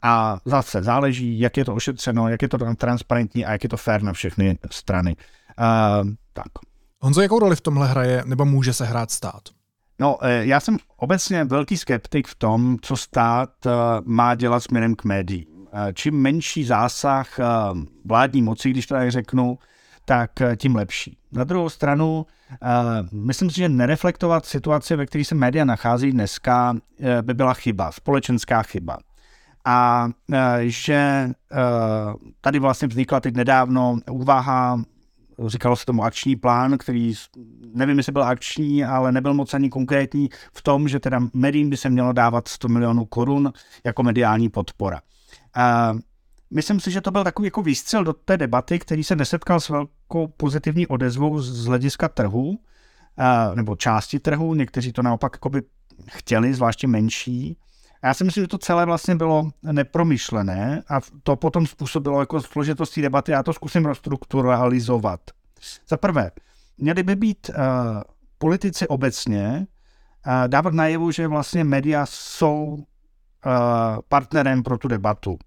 [0.02, 3.78] A zase záleží, jak je to ošetřeno, jak je to transparentní a jak je to
[3.78, 5.16] fair na všechny strany.
[5.60, 6.48] Uh, tak.
[7.00, 9.42] Honzo, jakou roli v tomhle hraje nebo může se hrát stát?
[10.02, 13.72] No, eh, já jsem obecně velký skeptik v tom, co stát eh,
[14.04, 15.68] má dělat směrem k médiím.
[15.74, 17.40] Eh, čím menší zásah
[18.06, 19.60] vládní moci, když to tak řeknu,
[20.06, 21.18] tak tím lepší.
[21.32, 22.26] Na druhou stranu,
[23.12, 26.74] myslím si, že nereflektovat situaci, ve které se média nachází dneska,
[27.22, 28.98] by byla chyba, společenská chyba.
[29.66, 30.10] A
[30.60, 31.30] že
[32.42, 34.82] tady vlastně vznikla teď nedávno úvaha
[35.50, 37.14] říkalo se tomu akční plán, který
[37.74, 41.78] nevím, jestli byl akční, ale nebyl moc ani konkrétní v tom, že teda médiím by
[41.78, 45.02] se mělo dávat 100 milionů korun jako mediální podpora.
[45.56, 45.94] A
[46.52, 49.70] myslím si, že to byl takový jako výstřel do té debaty, který se nesetkal s
[49.70, 52.60] velkou pozitivní odezvou z hlediska trhu,
[53.56, 55.62] nebo části trhu, někteří to naopak by
[56.08, 57.58] chtěli, zvláště menší.
[58.02, 62.42] A já si myslím, že to celé vlastně bylo nepromyšlené a to potom způsobilo jako
[62.42, 63.32] složitosti debaty.
[63.32, 65.20] Já to zkusím restrukturalizovat.
[65.88, 66.32] Za prvé,
[66.78, 67.56] měli by být uh,
[68.38, 69.68] politici obecně
[70.28, 72.82] uh, dávat najevu, že vlastně média jsou uh,
[74.10, 75.32] partnerem pro tu debatu.
[75.32, 75.38] Uh,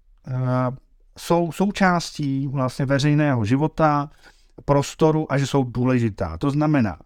[1.17, 4.09] jsou součástí vlastně veřejného života,
[4.65, 6.37] prostoru a že jsou důležitá.
[6.37, 6.97] To znamená,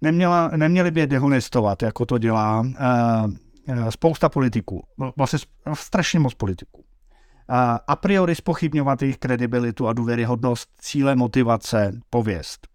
[0.00, 2.66] neměla, neměli by je dehonestovat, jako to dělá uh,
[3.90, 4.82] spousta politiků,
[5.16, 5.38] vlastně
[5.74, 6.84] strašně moc politiků.
[7.86, 12.68] A priori spochybňovat jejich kredibilitu a důvěryhodnost, cíle, motivace, pověst.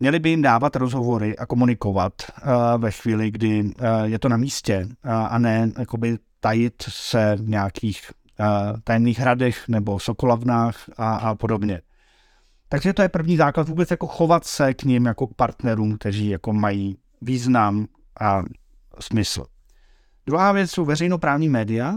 [0.00, 2.12] Měli by jim dávat rozhovory a komunikovat
[2.78, 3.70] ve chvíli, kdy
[4.04, 8.10] je to na místě a ne jakoby tajit se v nějakých
[8.84, 11.82] tajných hradech nebo sokolavnách a, a podobně.
[12.68, 16.28] Takže to je první základ vůbec jako chovat se k ním jako k partnerům, kteří
[16.28, 17.86] jako mají význam
[18.20, 18.42] a
[19.00, 19.46] smysl.
[20.30, 21.94] Druhá věc jsou veřejnoprávní média.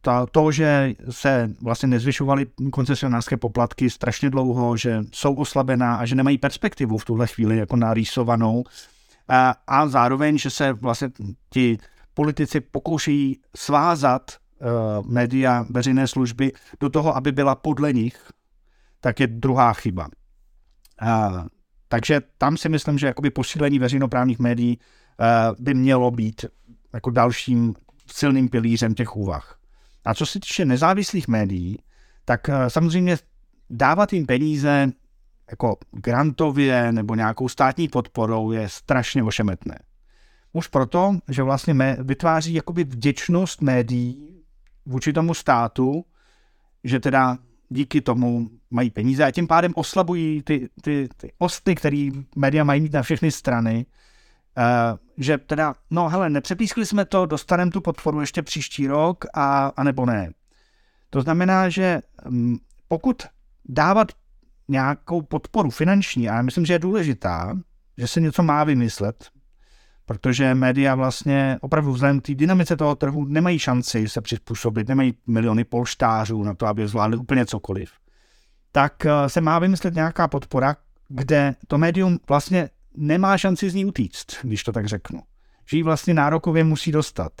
[0.00, 6.14] Ta, to, že se vlastně nezvyšovaly koncesionářské poplatky strašně dlouho, že jsou oslabená a že
[6.14, 8.64] nemají perspektivu v tuhle chvíli jako narýsovanou
[9.28, 11.08] a, a zároveň, že se vlastně
[11.50, 11.78] ti
[12.14, 18.30] politici pokouší svázat uh, média veřejné služby do toho, aby byla podle nich,
[19.00, 20.08] tak je druhá chyba.
[21.02, 21.46] Uh,
[21.88, 26.44] takže tam si myslím, že jakoby posílení veřejnoprávních médií uh, by mělo být
[26.92, 27.74] jako dalším
[28.06, 29.58] silným pilířem těch úvah.
[30.04, 31.78] A co se týče nezávislých médií,
[32.24, 33.18] tak eh, samozřejmě
[33.70, 34.92] dávat jim peníze
[35.50, 39.78] jako grantově nebo nějakou státní podporou je strašně ošemetné.
[40.52, 44.42] Už proto, že vlastně vytváří jakoby vděčnost médií
[44.86, 46.04] vůči tomu státu,
[46.84, 52.10] že teda díky tomu mají peníze a tím pádem oslabují ty, ty, ty osty, které
[52.36, 53.86] média mají mít na všechny strany
[55.16, 59.82] že teda, no hele, nepřepískli jsme to, dostaneme tu podporu ještě příští rok, a, a
[59.82, 60.32] nebo ne.
[61.10, 62.58] To znamená, že um,
[62.88, 63.22] pokud
[63.68, 64.12] dávat
[64.68, 67.58] nějakou podporu finanční, a já myslím, že je důležitá,
[67.98, 69.30] že se něco má vymyslet,
[70.06, 75.14] protože média vlastně opravdu vzhledem k té dynamice toho trhu nemají šanci se přizpůsobit, nemají
[75.26, 77.92] miliony polštářů na to, aby zvládli úplně cokoliv.
[78.72, 80.76] Tak uh, se má vymyslet nějaká podpora,
[81.08, 85.20] kde to médium vlastně nemá šanci z ní utíct, když to tak řeknu.
[85.70, 87.32] Že ji vlastně nárokově musí dostat.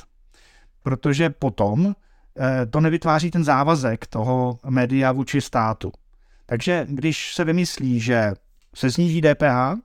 [0.82, 1.94] Protože potom
[2.38, 5.92] eh, to nevytváří ten závazek toho média vůči státu.
[6.46, 8.32] Takže když se vymyslí, že
[8.74, 9.80] se sníží DPH,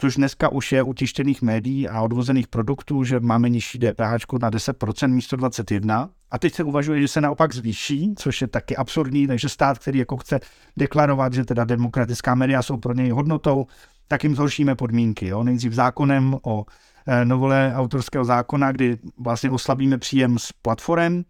[0.00, 4.50] což dneska už je u tištěných médií a odvozených produktů, že máme nižší DPH na
[4.50, 6.08] 10% místo 21%.
[6.30, 9.98] A teď se uvažuje, že se naopak zvýší, což je taky absurdní, takže stát, který
[9.98, 10.40] jako chce
[10.76, 13.66] deklarovat, že teda demokratická média jsou pro něj hodnotou,
[14.08, 15.26] tak jim zhoršíme podmínky.
[15.26, 15.42] Jo?
[15.42, 16.64] Nejdřív zákonem o
[17.06, 21.24] e, novole autorského zákona, kdy vlastně oslabíme příjem z platform, e,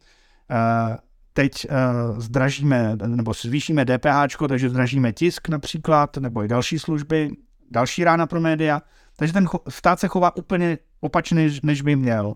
[1.32, 1.68] teď e,
[2.20, 7.30] zdražíme nebo zvýšíme DPH, takže zdražíme tisk například, nebo i další služby,
[7.70, 8.82] další rána pro média.
[9.16, 12.34] Takže ten stát se chová úplně opačně, než by měl.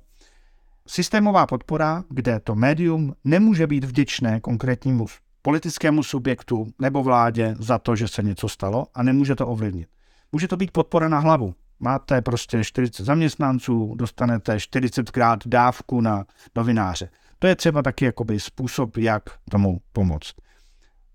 [0.87, 5.07] Systémová podpora, kde to médium nemůže být vděčné konkrétnímu
[5.43, 9.89] politickému subjektu nebo vládě za to, že se něco stalo a nemůže to ovlivnit.
[10.33, 11.55] Může to být podpora na hlavu.
[11.81, 16.25] Máte prostě 40 zaměstnanců, dostanete 40krát dávku na
[16.57, 17.09] novináře.
[17.39, 20.35] To je třeba taky jakoby způsob, jak tomu pomoct.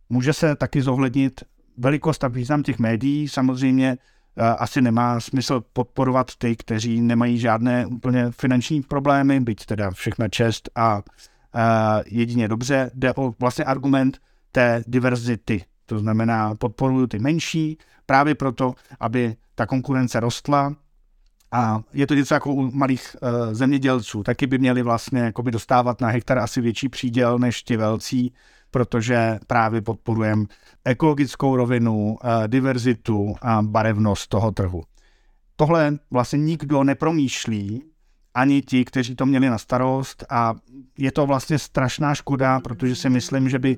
[0.10, 1.43] Může se taky zohlednit
[1.77, 3.27] velikost a význam těch médií.
[3.27, 3.97] Samozřejmě
[4.58, 10.69] asi nemá smysl podporovat ty, kteří nemají žádné úplně finanční problémy, byť teda všechna čest
[10.75, 11.01] a,
[11.53, 12.91] a jedině dobře.
[12.93, 14.17] Jde o vlastně argument
[14.51, 15.65] té diverzity.
[15.88, 20.76] To znamená, podporuju ty menší právě proto, aby ta konkurence rostla,
[21.52, 24.23] a je to něco jako u malých uh, zemědělců.
[24.23, 28.34] Taky by měli vlastně jakoby dostávat na hektar asi větší příděl než ti velcí,
[28.71, 30.45] protože právě podporujeme
[30.86, 34.84] ekologickou rovinu, eh, diverzitu a barevnost toho trhu.
[35.56, 37.84] Tohle vlastně nikdo nepromýšlí,
[38.34, 40.56] ani ti, kteří to měli na starost a
[40.97, 43.78] je to vlastně strašná škoda, protože si myslím, že by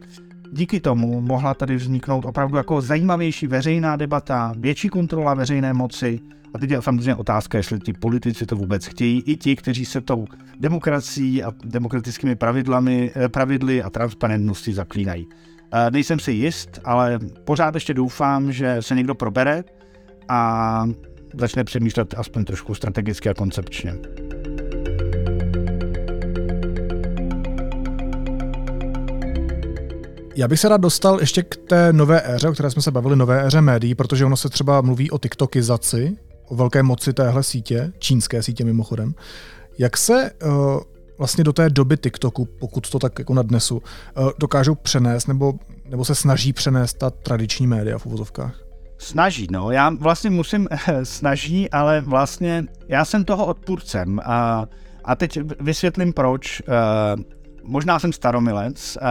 [0.52, 6.20] díky tomu mohla tady vzniknout opravdu jako zajímavější veřejná debata, větší kontrola veřejné moci,
[6.54, 10.02] a teď je samozřejmě otázka, jestli ti politici to vůbec chtějí, i ti, kteří se
[10.02, 10.26] tou
[10.60, 15.28] demokracií a demokratickými pravidlami, eh, pravidly a transparentností zaklínají.
[15.74, 19.64] Eh, nejsem si jist, ale pořád ještě doufám, že se někdo probere
[20.30, 20.86] a
[21.34, 23.96] začne přemýšlet aspoň trošku strategicky a koncepčně.
[30.40, 33.16] Já bych se rád dostal ještě k té nové éře, o které jsme se bavili,
[33.16, 37.92] nové éře médií, protože ono se třeba mluví o TikTokizaci, o velké moci téhle sítě,
[37.98, 39.14] čínské sítě mimochodem.
[39.78, 40.52] Jak se uh,
[41.18, 45.54] vlastně do té doby TikToku, pokud to tak jako nadnesu, uh, dokážou přenést nebo,
[45.90, 48.56] nebo se snaží přenést ta tradiční média v uvozovkách?
[48.98, 49.72] Snaží, no.
[49.72, 50.68] Já vlastně musím,
[51.04, 54.20] snaží, ale vlastně já jsem toho odpůrcem.
[54.24, 54.66] A,
[55.04, 56.62] a teď vysvětlím proč.
[56.62, 57.24] Uh,
[57.70, 59.08] možná jsem staromilec, uh,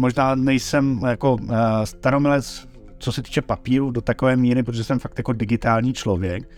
[0.00, 2.68] možná nejsem jako uh, staromilec,
[2.98, 6.48] co se týče papíru do takové míry, protože jsem fakt jako digitální člověk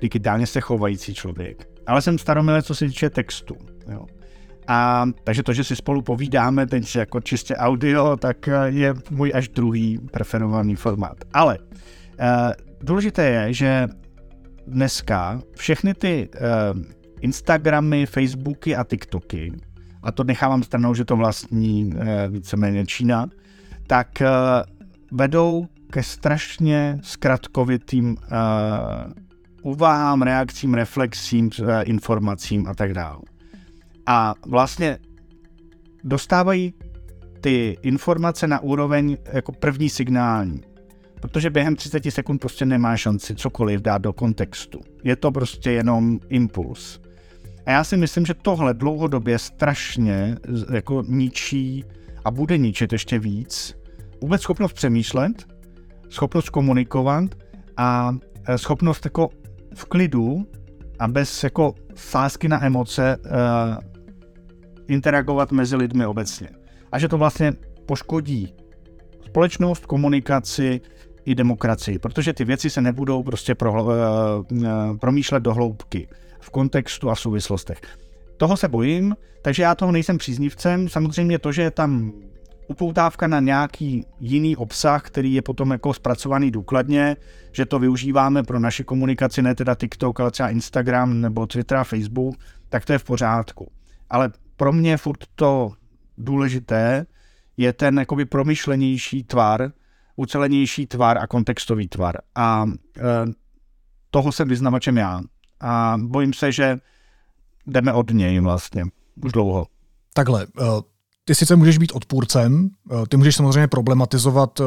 [0.00, 1.68] digitálně se chovající člověk.
[1.86, 3.56] Ale jsem staromilec, co se týče textu.
[3.92, 4.06] Jo.
[4.68, 9.32] A takže to, že si spolu povídáme teď jako čistě audio, tak eh, je můj
[9.34, 11.16] až druhý preferovaný formát.
[11.32, 11.66] Ale uh,
[12.80, 13.88] důležité je, že
[14.66, 16.28] dneska všechny ty
[16.74, 16.82] uh,
[17.20, 19.52] Instagramy, Facebooky a TikToky,
[20.02, 23.26] a to nechávám stranou, že to vlastní uh, víceméně Čína,
[23.86, 24.26] tak uh,
[25.18, 29.12] vedou ke strašně zkratkovitým uh,
[29.62, 33.20] uvahám, reakcím, reflexím, eh, informacím a tak dále.
[34.06, 34.98] A vlastně
[36.04, 36.74] dostávají
[37.40, 40.60] ty informace na úroveň jako první signální.
[41.20, 44.80] Protože během 30 sekund prostě nemá šanci cokoliv dát do kontextu.
[45.04, 47.00] Je to prostě jenom impuls.
[47.66, 50.36] A já si myslím, že tohle dlouhodobě strašně
[50.72, 51.84] jako ničí
[52.24, 53.80] a bude ničit ještě víc
[54.22, 55.46] vůbec schopnost přemýšlet,
[56.08, 57.24] schopnost komunikovat
[57.76, 58.16] a
[58.48, 59.28] eh, schopnost jako
[59.74, 60.46] v klidu
[60.98, 63.30] a bez jako sásky na emoce uh,
[64.88, 66.48] interagovat mezi lidmi obecně.
[66.92, 67.52] A že to vlastně
[67.86, 68.54] poškodí
[69.26, 70.80] společnost, komunikaci
[71.24, 73.90] i demokracii, protože ty věci se nebudou prostě pro, uh,
[75.00, 76.08] promýšlet do hloubky
[76.40, 77.80] v kontextu a souvislostech.
[78.36, 80.88] Toho se bojím, takže já toho nejsem příznivcem.
[80.88, 82.12] Samozřejmě to, že je tam
[82.68, 87.16] upoutávka na nějaký jiný obsah, který je potom jako zpracovaný důkladně,
[87.52, 91.84] že to využíváme pro naši komunikaci, ne teda TikTok, ale třeba Instagram nebo Twitter a
[91.84, 92.36] Facebook,
[92.68, 93.72] tak to je v pořádku.
[94.10, 95.72] Ale pro mě furt to
[96.18, 97.06] důležité
[97.56, 99.72] je ten jakoby promyšlenější tvar,
[100.16, 102.16] ucelenější tvar a kontextový tvar.
[102.34, 103.02] A e,
[104.10, 105.20] toho jsem vyznavačem já.
[105.60, 106.78] A bojím se, že
[107.66, 108.84] jdeme od něj vlastně
[109.24, 109.66] už dlouho.
[110.14, 110.46] Takhle, e,
[111.24, 114.64] ty sice můžeš být odpůrcem, eh, ty můžeš samozřejmě problematizovat eh,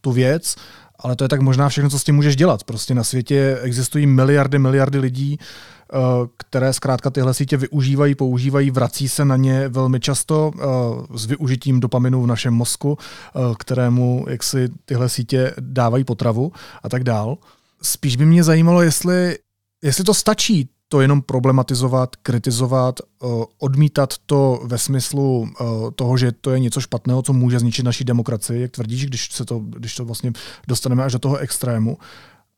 [0.00, 0.56] tu věc,
[1.02, 2.64] Ale to je tak možná všechno, co s tím můžeš dělat.
[2.64, 5.96] Prostě na světě existují miliardy, miliardy lidí, eh,
[6.36, 11.80] které zkrátka tyhle sítě využívají, používají, vrací se na ně velmi často eh, s využitím
[11.80, 17.38] dopaminu v našem mozku, eh, kterému jak si tyhle sítě dávají potravu a tak dál.
[17.82, 19.38] Spíš by mě zajímalo, jestli,
[19.82, 23.26] jestli to stačí to jenom problematizovat, kritizovat, eh,
[23.58, 25.64] odmítat to ve smyslu eh,
[25.94, 29.44] toho, že to je něco špatného, co může zničit naší demokracii, jak tvrdíš, když, se
[29.44, 30.32] to, když to vlastně
[30.68, 31.98] dostaneme až do toho extrému.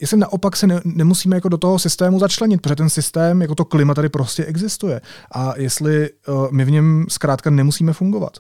[0.00, 3.64] Jestli naopak se ne, nemusíme jako do toho systému začlenit, protože ten systém, jako to
[3.64, 5.00] klima tady prostě existuje.
[5.32, 8.38] A jestli uh, my v něm zkrátka nemusíme fungovat.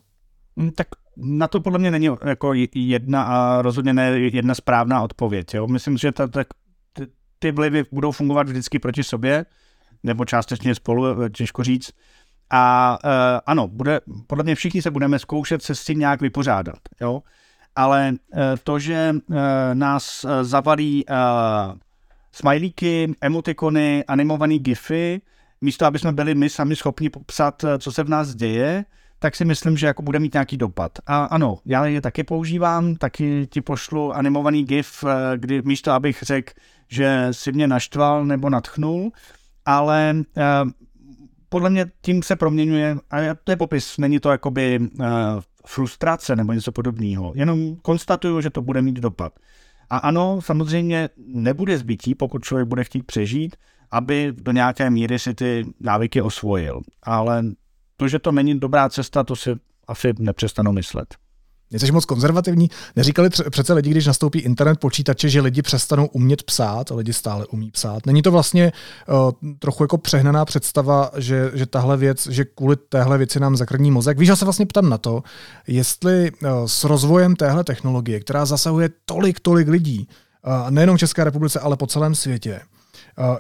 [0.60, 5.54] Hm, tak na to podle mě není jako jedna a rozhodně ne jedna správná odpověď.
[5.54, 5.66] Jo?
[5.66, 6.44] Myslím, že ta, ta,
[7.42, 9.46] ty, vlivy budou fungovat vždycky proti sobě
[10.02, 11.90] nebo částečně spolu, eh, těžko říct.
[12.54, 13.10] A uh,
[13.46, 17.22] ano, bude, podle mě všichni se budeme zkoušet se s tím nějak vypořádat, jo.
[17.76, 19.36] Ale uh, to, že uh,
[19.74, 21.16] nás zavalí uh,
[22.32, 25.20] smajlíky, emotikony, animované gify,
[25.60, 28.84] místo aby jsme byli my sami schopni popsat, co se v nás děje,
[29.18, 30.92] tak si myslím, že jako bude mít nějaký dopad.
[31.06, 35.04] A ano, já je taky používám, taky ti pošlu animovaný gif,
[35.36, 36.52] kdy místo abych řekl,
[36.92, 39.12] že si mě naštval nebo natchnul,
[39.64, 40.70] ale uh,
[41.48, 45.06] podle mě tím se proměňuje, a to je popis, není to jakoby uh,
[45.66, 49.32] frustrace nebo něco podobného, jenom konstatuju, že to bude mít dopad.
[49.90, 53.56] A ano, samozřejmě nebude zbytí, pokud člověk bude chtít přežít,
[53.90, 56.80] aby do nějaké míry si ty návyky osvojil.
[57.02, 57.44] Ale
[57.96, 59.50] to, že to není dobrá cesta, to si
[59.88, 61.14] asi nepřestanu myslet.
[61.78, 62.70] Jsi moc konzervativní?
[62.96, 67.46] Neříkali přece lidi, když nastoupí internet počítače, že lidi přestanou umět psát, a lidi stále
[67.46, 68.06] umí psát.
[68.06, 68.72] Není to vlastně
[69.08, 73.90] uh, trochu jako přehnaná představa, že, že tahle věc, že kvůli téhle věci nám zakrní
[73.90, 74.18] mozek?
[74.18, 75.22] Víš, já se vlastně ptám na to,
[75.66, 80.08] jestli uh, s rozvojem téhle technologie, která zasahuje tolik, tolik lidí,
[80.46, 82.60] uh, nejenom v České republice, ale po celém světě,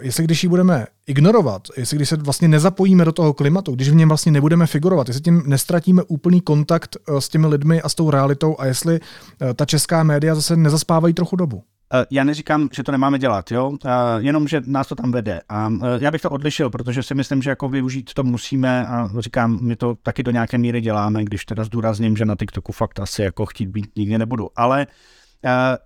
[0.00, 3.94] jestli když ji budeme ignorovat, jestli když se vlastně nezapojíme do toho klimatu, když v
[3.94, 7.94] něm vlastně nebudeme figurovat, jestli tím nestratíme úplný kontakt uh, s těmi lidmi a s
[7.94, 11.62] tou realitou a jestli uh, ta česká média zase nezaspávají trochu dobu.
[12.10, 13.72] Já neříkám, že to nemáme dělat, jo?
[14.18, 15.40] jenom, že nás to tam vede.
[15.48, 19.58] A já bych to odlišil, protože si myslím, že jako využít to musíme a říkám,
[19.62, 23.22] my to taky do nějaké míry děláme, když teda zdůrazním, že na TikToku fakt asi
[23.22, 24.48] jako chtít být nikdy nebudu.
[24.56, 24.86] Ale Eh,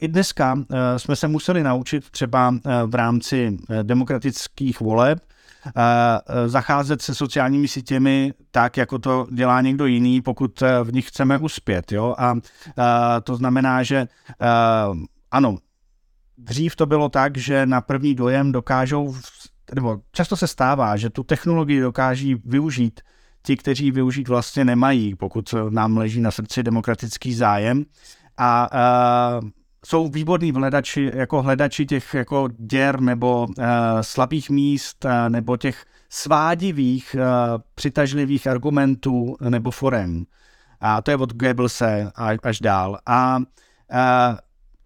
[0.01, 5.19] I dneska eh, jsme se museli naučit třeba eh, v rámci demokratických voleb
[6.47, 11.93] zacházet se sociálními sítěmi tak, jako to dělá někdo jiný, pokud v nich chceme uspět.
[11.93, 12.15] Jo?
[12.19, 12.35] A
[13.25, 14.09] to znamená, že
[15.31, 15.59] ano,
[16.39, 19.17] dřív to bylo tak, že na první dojem dokážou,
[19.75, 23.01] nebo často se stává, že tu technologii dokáží využít
[23.43, 27.85] ti, kteří využít vlastně nemají, pokud nám leží na srdci demokratický zájem
[28.39, 28.69] a
[29.43, 29.49] uh,
[29.87, 33.65] jsou výborní hledači, jako hledači těch jako děr nebo uh,
[34.01, 40.25] slabých míst uh, nebo těch svádivých, uh, přitažlivých argumentů nebo forem.
[40.81, 42.99] A to je od Goebbelse až dál.
[43.07, 43.45] A uh,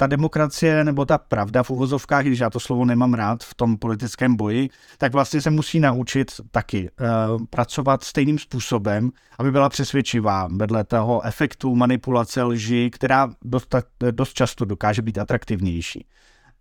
[0.00, 3.76] ta demokracie nebo ta pravda v uvozovkách, když já to slovo nemám rád v tom
[3.76, 10.48] politickém boji, tak vlastně se musí naučit taky uh, pracovat stejným způsobem, aby byla přesvědčivá
[10.52, 13.74] vedle toho efektu manipulace lži, která dost,
[14.10, 16.06] dost často dokáže být atraktivnější.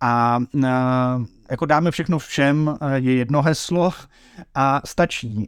[0.00, 0.62] A uh,
[1.50, 3.90] jako dáme všechno všem, je jedno heslo
[4.54, 5.46] a stačí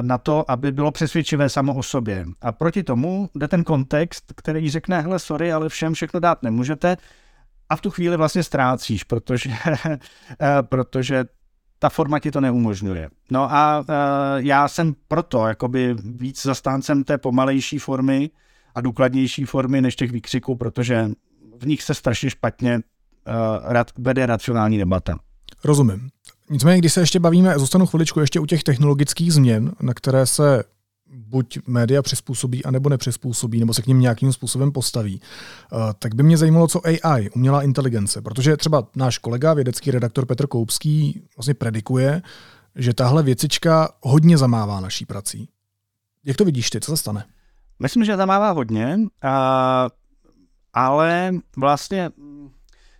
[0.00, 2.26] na to, aby bylo přesvědčivé samo o sobě.
[2.40, 6.96] A proti tomu jde ten kontext, který řekne, hele, sorry, ale všem všechno dát nemůžete,
[7.72, 9.50] a v tu chvíli vlastně ztrácíš, protože,
[9.86, 11.24] eh, protože
[11.78, 13.10] ta forma ti to neumožňuje.
[13.30, 13.94] No a eh,
[14.36, 18.30] já jsem proto jakoby víc zastáncem té pomalejší formy
[18.74, 21.08] a důkladnější formy než těch výkřiků, protože
[21.58, 25.18] v nich se strašně špatně uh, vede racionální debata.
[25.64, 26.08] Rozumím.
[26.50, 30.64] Nicméně, když se ještě bavíme, zůstanu chviličku ještě u těch technologických změn, na které se
[31.12, 36.22] buď média přizpůsobí, anebo nepřizpůsobí, nebo se k ním nějakým způsobem postaví, eh, tak by
[36.22, 41.54] mě zajímalo, co AI, umělá inteligence, protože třeba náš kolega, vědecký redaktor Petr Koupský vlastně
[41.54, 42.22] predikuje,
[42.76, 45.48] že tahle věcička hodně zamává naší prací.
[46.24, 47.24] Jak to vidíš ty, co se stane?
[47.78, 48.98] Myslím, že zamává hodně,
[50.72, 52.10] ale vlastně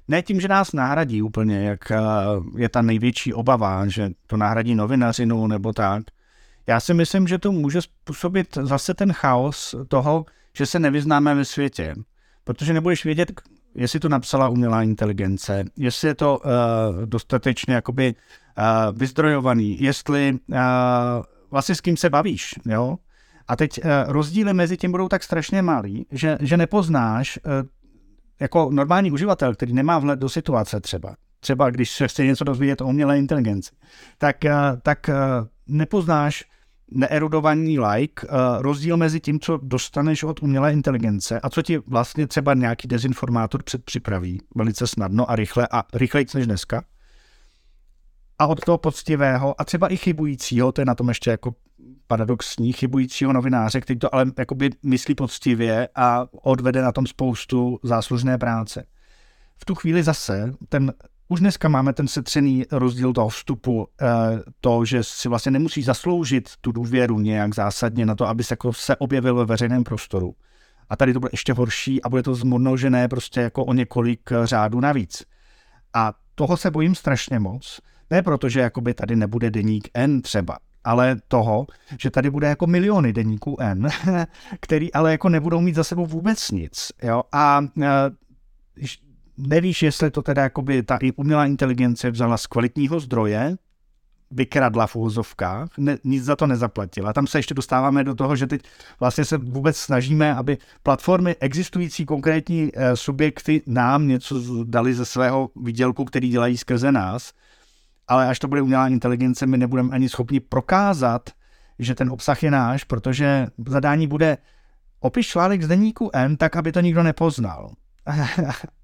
[0.08, 1.92] ne tím, že nás nahradí úplně, jak
[2.56, 6.02] je ta největší obava, že to nahradí novinařinu nebo tak,
[6.66, 10.24] já si myslím, že to může způsobit zase ten chaos toho,
[10.56, 11.94] že se nevyznáme ve světě.
[12.44, 13.32] Protože nebudeš vědět,
[13.74, 20.58] jestli to napsala umělá inteligence, jestli je to uh, dostatečně jakoby uh, vyzdrojovaný, jestli uh,
[21.50, 22.96] vlastně s kým se bavíš, jo?
[23.48, 27.68] A teď uh, rozdíly mezi tím budou tak strašně malý, že, že nepoznáš, uh,
[28.40, 32.80] jako normální uživatel, který nemá vhled do situace třeba, třeba když se chce něco dozvědět
[32.80, 33.70] o umělé inteligenci,
[34.18, 35.14] tak, eh, tak eh,
[35.72, 36.44] nepoznáš
[36.90, 38.26] neerudovaný like,
[38.58, 43.62] rozdíl mezi tím, co dostaneš od umělé inteligence a co ti vlastně třeba nějaký dezinformátor
[43.62, 46.84] předpřipraví velice snadno a rychle a rychleji než dneska.
[48.38, 51.54] A od toho poctivého a třeba i chybujícího, to je na tom ještě jako
[52.06, 58.38] paradoxní, chybujícího novináře, který to ale jakoby myslí poctivě a odvede na tom spoustu záslužné
[58.38, 58.84] práce.
[59.56, 60.92] V tu chvíli zase ten
[61.28, 64.06] už dneska máme ten setřený rozdíl toho vstupu, eh,
[64.60, 68.72] to, že si vlastně nemusí zasloužit tu důvěru nějak zásadně na to, aby se, jako
[68.72, 70.34] se objevil ve veřejném prostoru.
[70.88, 74.46] A tady to bude ještě horší a bude to zmnožené prostě jako o několik eh,
[74.46, 75.22] řádů navíc.
[75.94, 77.80] A toho se bojím strašně moc.
[78.10, 81.66] Ne proto, že jakoby tady nebude deník N třeba, ale toho,
[81.98, 83.88] že tady bude jako miliony deníků N,
[84.60, 86.92] který ale jako nebudou mít za sebou vůbec nic.
[87.02, 87.22] Jo?
[87.32, 87.86] A eh,
[89.37, 93.57] nevíš, jestli to teda jakoby ta umělá inteligence vzala z kvalitního zdroje,
[94.33, 97.12] vykradla v úvozovkách, ne, nic za to nezaplatila.
[97.12, 98.62] Tam se ještě dostáváme do toho, že teď
[99.01, 105.51] vlastně se vůbec snažíme, aby platformy, existující konkrétní e, subjekty nám něco dali ze svého
[105.57, 107.33] výdělku, který dělají skrze nás,
[108.09, 111.30] ale až to bude umělá inteligence, my nebudeme ani schopni prokázat,
[111.78, 114.39] že ten obsah je náš, protože zadání bude
[115.01, 117.70] opiš článek z deníku N tak, aby to nikdo nepoznal.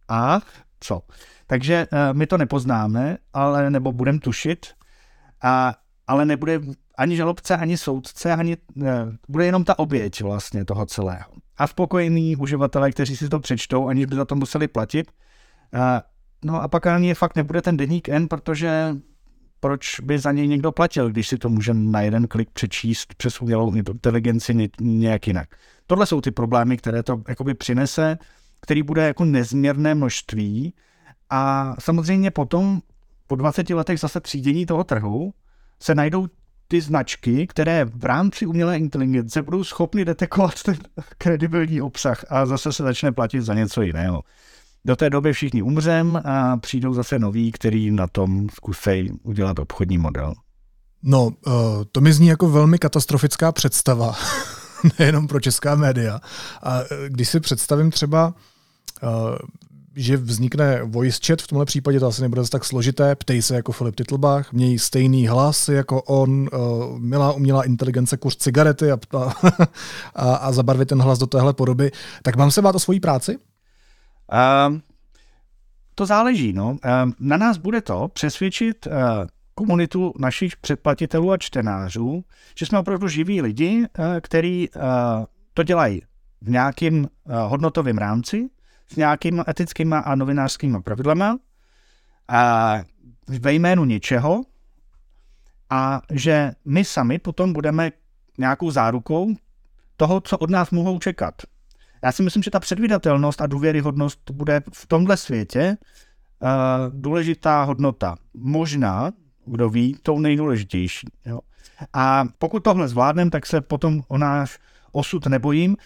[0.08, 0.40] A
[0.80, 1.02] co.
[1.46, 4.66] Takže uh, my to nepoznáme, ale nebo budeme tušit,
[5.42, 5.74] a,
[6.06, 6.60] ale nebude
[6.98, 8.84] ani žalobce, ani soudce, ani uh,
[9.28, 11.32] bude jenom ta oběť vlastně toho celého.
[11.56, 15.12] A spokojení uživatelé, kteří si to přečtou, aniž by za to museli platit.
[15.74, 15.80] Uh,
[16.44, 18.96] no a pak ani fakt nebude ten deník N, protože
[19.60, 23.40] proč by za něj někdo platil, když si to může na jeden klik přečíst přes
[23.40, 25.48] umělou inteligenci nějak jinak.
[25.86, 28.18] Tohle jsou ty problémy, které to jakoby přinese
[28.60, 30.74] který bude jako nezměrné množství
[31.30, 32.80] a samozřejmě potom
[33.26, 35.34] po 20 letech zase třídění toho trhu
[35.82, 36.26] se najdou
[36.68, 40.76] ty značky, které v rámci umělé inteligence budou schopny detekovat ten
[41.18, 44.22] kredibilní obsah a zase se začne platit za něco jiného.
[44.84, 49.98] Do té doby všichni umřem a přijdou zase noví, který na tom zkusej udělat obchodní
[49.98, 50.34] model.
[51.02, 51.50] No, eh,
[51.92, 54.14] to mi zní jako velmi katastrofická představa.
[54.98, 56.20] nejenom pro česká média.
[56.62, 58.34] A e, když si představím třeba,
[59.02, 59.08] e,
[59.96, 63.72] že vznikne voice chat, v tomhle případě to asi nebude tak složité, ptej se jako
[63.72, 66.58] Filip Titlbach, měj stejný hlas jako on, e,
[66.98, 68.98] milá umělá inteligence, kuř cigarety a,
[70.14, 71.90] a, a zabarvit ten hlas do téhle podoby,
[72.22, 73.38] tak mám se bát o svoji práci?
[74.68, 74.82] Um,
[75.94, 76.52] to záleží.
[76.52, 76.68] No.
[76.70, 78.92] Um, na nás bude to přesvědčit uh,
[79.58, 82.24] komunitu našich předplatitelů a čtenářů,
[82.58, 84.80] že jsme opravdu živí lidi, eh, kteří eh,
[85.54, 86.02] to dělají
[86.40, 88.48] v nějakém eh, hodnotovém rámci,
[88.92, 91.38] s nějakými etickými a novinářskými pravidlama,
[93.28, 94.42] ve jménu něčeho
[95.70, 97.90] a že my sami potom budeme
[98.38, 99.34] nějakou zárukou
[99.96, 101.34] toho, co od nás mohou čekat.
[102.04, 106.48] Já si myslím, že ta předvydatelnost a důvěryhodnost bude v tomhle světě uh,
[107.00, 108.16] důležitá hodnota.
[108.34, 109.12] Možná
[109.48, 111.06] kdo ví, tou nejdůležitější.
[111.26, 111.40] Jo.
[111.92, 114.58] A pokud tohle zvládneme, tak se potom o náš
[114.92, 115.76] osud nebojím.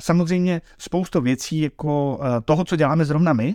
[0.00, 3.54] Samozřejmě spoustu věcí, jako eh, toho, co děláme zrovna my,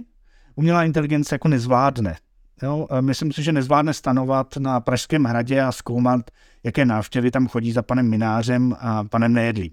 [0.56, 2.16] umělá inteligence jako nezvládne.
[2.64, 6.32] Jo, myslím si, že nezvládne stanovat na Pražském hradě a zkoumat,
[6.64, 9.72] jaké návštěvy tam chodí za panem Minářem a panem Nejedlým.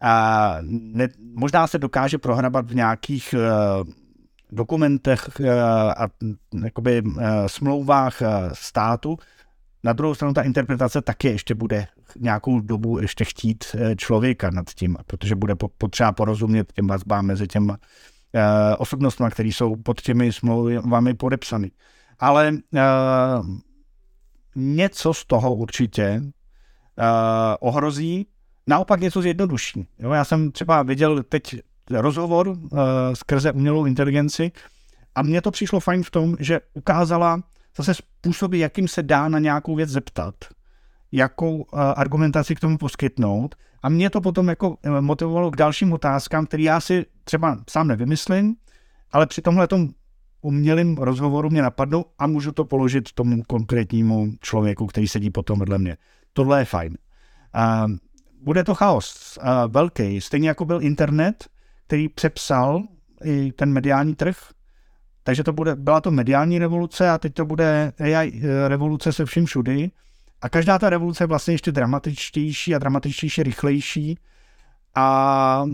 [0.00, 3.92] A ne, možná se dokáže prohrabat v nějakých uh,
[4.52, 5.62] dokumentech eh,
[5.96, 6.08] a
[6.64, 9.16] jakoby eh, smlouvách eh, státu.
[9.84, 11.86] Na druhou stranu ta interpretace taky ještě bude
[12.16, 17.72] nějakou dobu ještě chtít člověka nad tím, protože bude potřeba porozumět těm vazbám mezi těmi
[18.78, 21.70] osobnostmi, které jsou pod těmi smlouvami podepsany.
[22.18, 22.52] Ale
[24.56, 26.22] něco z toho určitě
[27.60, 28.26] ohrozí,
[28.66, 29.88] naopak něco zjednoduší.
[29.98, 31.60] Já jsem třeba viděl teď
[31.90, 32.58] rozhovor uh,
[33.14, 34.52] skrze umělou inteligenci
[35.14, 37.42] a mně to přišlo fajn v tom, že ukázala
[37.76, 40.34] zase způsoby, jakým se dá na nějakou věc zeptat,
[41.12, 45.92] jakou uh, argumentaci k tomu poskytnout a mě to potom jako uh, motivovalo k dalším
[45.92, 48.54] otázkám, které já si třeba sám nevymyslím,
[49.12, 49.88] ale při tomhle tom
[50.40, 55.78] umělým rozhovoru mě napadnou a můžu to položit tomu konkrétnímu člověku, který sedí potom vedle
[55.78, 55.96] mě.
[56.32, 56.96] Tohle je fajn.
[57.56, 57.90] Uh,
[58.42, 61.48] bude to chaos uh, velký, stejně jako byl internet,
[61.88, 62.82] který přepsal
[63.24, 64.36] i ten mediální trh.
[65.22, 69.24] Takže to bude, byla to mediální revoluce a teď to bude AI eh, revoluce se
[69.24, 69.90] vším všudy.
[70.42, 74.18] A každá ta revoluce je vlastně ještě dramatičtější a dramatičtější, rychlejší.
[74.94, 75.64] A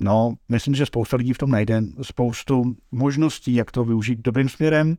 [0.00, 4.96] No, myslím, že spousta lidí v tom najde spoustu možností, jak to využít dobrým směrem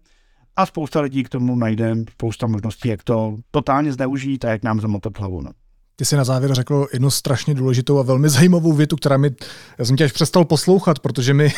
[0.56, 4.80] a spousta lidí k tomu najde spousta možností, jak to totálně zneužít a jak nám
[4.80, 5.42] zamotat hlavu.
[5.42, 5.52] No.
[6.00, 9.32] Ty jsi na závěr řekl jednu strašně důležitou a velmi zajímavou větu, která mi,
[9.78, 11.54] já jsem tě až přestal poslouchat, protože mi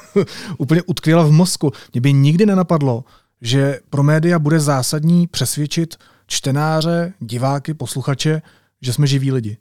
[0.58, 1.72] úplně utkvěla v mozku.
[1.92, 3.04] Mě by nikdy nenapadlo,
[3.40, 8.42] že pro média bude zásadní přesvědčit čtenáře, diváky, posluchače,
[8.82, 9.56] že jsme živí lidi.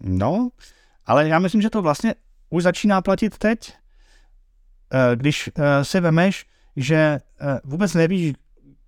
[0.00, 0.50] No,
[1.06, 2.14] ale já myslím, že to vlastně
[2.50, 3.72] už začíná platit teď.
[4.92, 6.46] Eh, když eh, si vemeš,
[6.76, 8.32] že eh, vůbec nevíš,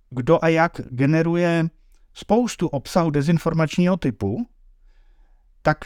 [0.09, 1.65] kdo a jak generuje
[2.13, 4.47] spoustu obsahu dezinformačního typu,
[5.63, 5.77] tak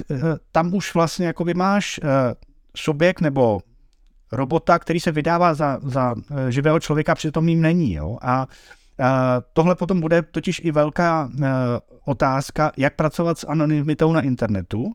[0.52, 2.00] tam už vlastně jako máš
[2.76, 3.60] subjekt nebo
[4.32, 6.16] robota, který se vydává za, za
[6.50, 7.94] živého člověka, přitom jim není.
[7.94, 8.18] Jo?
[8.22, 8.48] A
[9.54, 11.30] tohle potom bude totiž i velká
[12.06, 14.94] otázka, jak pracovat s anonymitou na internetu,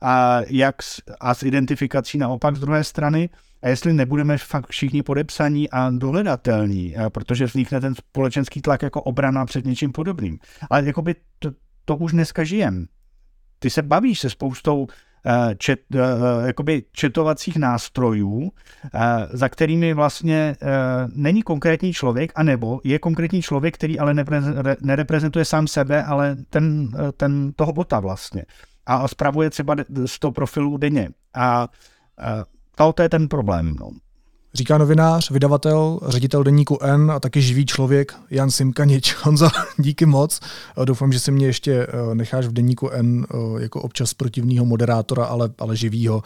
[0.00, 3.28] a, jak s, a s identifikací naopak z druhé strany,
[3.62, 9.44] a jestli nebudeme fakt všichni podepsaní a dohledatelní, protože vznikne ten společenský tlak jako obrana
[9.44, 10.38] před něčím podobným.
[10.70, 11.50] Ale jakoby to,
[11.84, 12.86] to už dneska žijem.
[13.62, 14.86] Ty se bavíš se spoustou
[15.58, 15.80] čet,
[16.46, 18.52] jakoby četovacích nástrojů,
[19.32, 20.56] za kterými vlastně
[21.14, 24.14] není konkrétní člověk, anebo je konkrétní člověk, který ale
[24.80, 28.44] nereprezentuje sám sebe, ale ten, ten toho bota vlastně
[28.86, 31.08] a spravuje třeba 100 profilů denně.
[31.34, 31.68] A,
[32.78, 33.76] a to je ten problém.
[33.80, 33.90] No.
[34.54, 39.14] Říká novinář, vydavatel, ředitel deníku N a taky živý člověk Jan Simkanič.
[39.22, 40.40] Honza, díky moc.
[40.84, 45.24] Doufám, že si mě ještě eh, necháš v deníku N eh, jako občas protivního moderátora,
[45.24, 46.22] ale, ale živýho,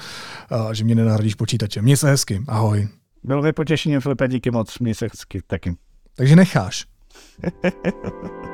[0.72, 1.84] že mě nenahradíš počítačem.
[1.84, 2.88] Měj se hezky, ahoj.
[3.24, 5.76] Bylo mi potěšením, Filipe, díky moc, měj se hezky taky.
[6.16, 6.84] Takže necháš.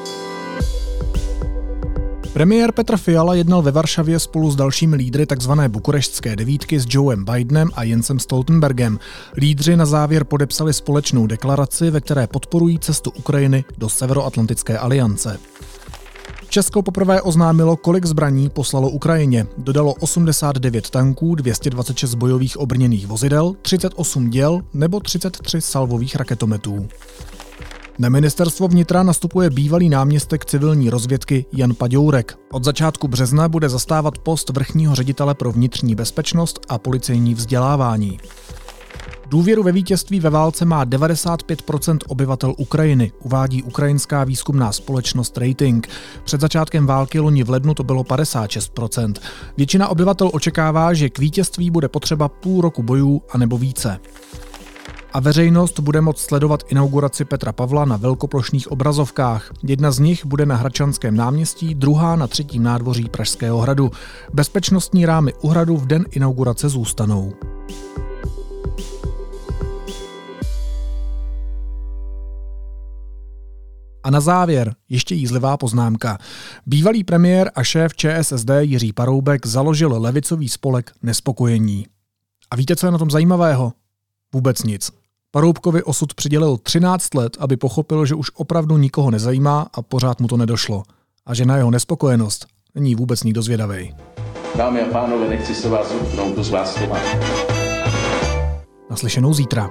[2.33, 5.51] Premiér Petr Fiala jednal ve Varšavě spolu s dalšími lídry tzv.
[5.67, 8.99] bukureštské devítky s Joeem Bidenem a Jensem Stoltenbergem.
[9.37, 15.39] Lídři na závěr podepsali společnou deklaraci, ve které podporují cestu Ukrajiny do Severoatlantické aliance.
[16.49, 19.47] Česko poprvé oznámilo, kolik zbraní poslalo Ukrajině.
[19.57, 26.87] Dodalo 89 tanků, 226 bojových obrněných vozidel, 38 děl nebo 33 salvových raketometů.
[28.01, 32.37] Na ministerstvo vnitra nastupuje bývalý náměstek civilní rozvědky Jan Paďourek.
[32.51, 38.19] Od začátku března bude zastávat post vrchního ředitele pro vnitřní bezpečnost a policejní vzdělávání.
[39.29, 45.87] Důvěru ve vítězství ve válce má 95% obyvatel Ukrajiny, uvádí ukrajinská výzkumná společnost Rating.
[46.23, 49.13] Před začátkem války loni v lednu to bylo 56%.
[49.57, 53.99] Většina obyvatel očekává, že k vítězství bude potřeba půl roku bojů a nebo více
[55.13, 59.51] a veřejnost bude moct sledovat inauguraci Petra Pavla na velkoplošných obrazovkách.
[59.63, 63.91] Jedna z nich bude na Hračanském náměstí, druhá na třetím nádvoří Pražského hradu.
[64.33, 67.33] Bezpečnostní rámy u hradu v den inaugurace zůstanou.
[74.03, 76.17] A na závěr ještě jízlivá poznámka.
[76.65, 81.85] Bývalý premiér a šéf ČSSD Jiří Paroubek založil levicový spolek Nespokojení.
[82.51, 83.73] A víte, co je na tom zajímavého?
[84.33, 85.00] Vůbec nic.
[85.33, 90.27] Paroubkovi osud přidělil 13 let, aby pochopil, že už opravdu nikoho nezajímá a pořád mu
[90.27, 90.83] to nedošlo.
[91.25, 93.95] A že na jeho nespokojenost není vůbec nikdo zvědavý.
[94.55, 96.97] Dámy a pánové, nechci se vás utnout, to z vás slova.
[98.89, 99.69] Naslyšenou zítra.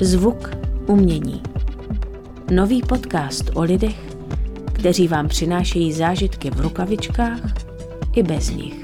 [0.00, 0.50] Zvuk
[0.86, 1.42] umění.
[2.50, 4.09] Nový podcast o lidech,
[4.80, 7.40] kteří vám přinášejí zážitky v rukavičkách
[8.16, 8.74] i bez nich.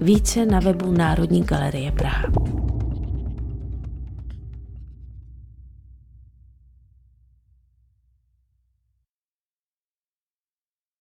[0.00, 2.57] Více na webu Národní galerie Praha.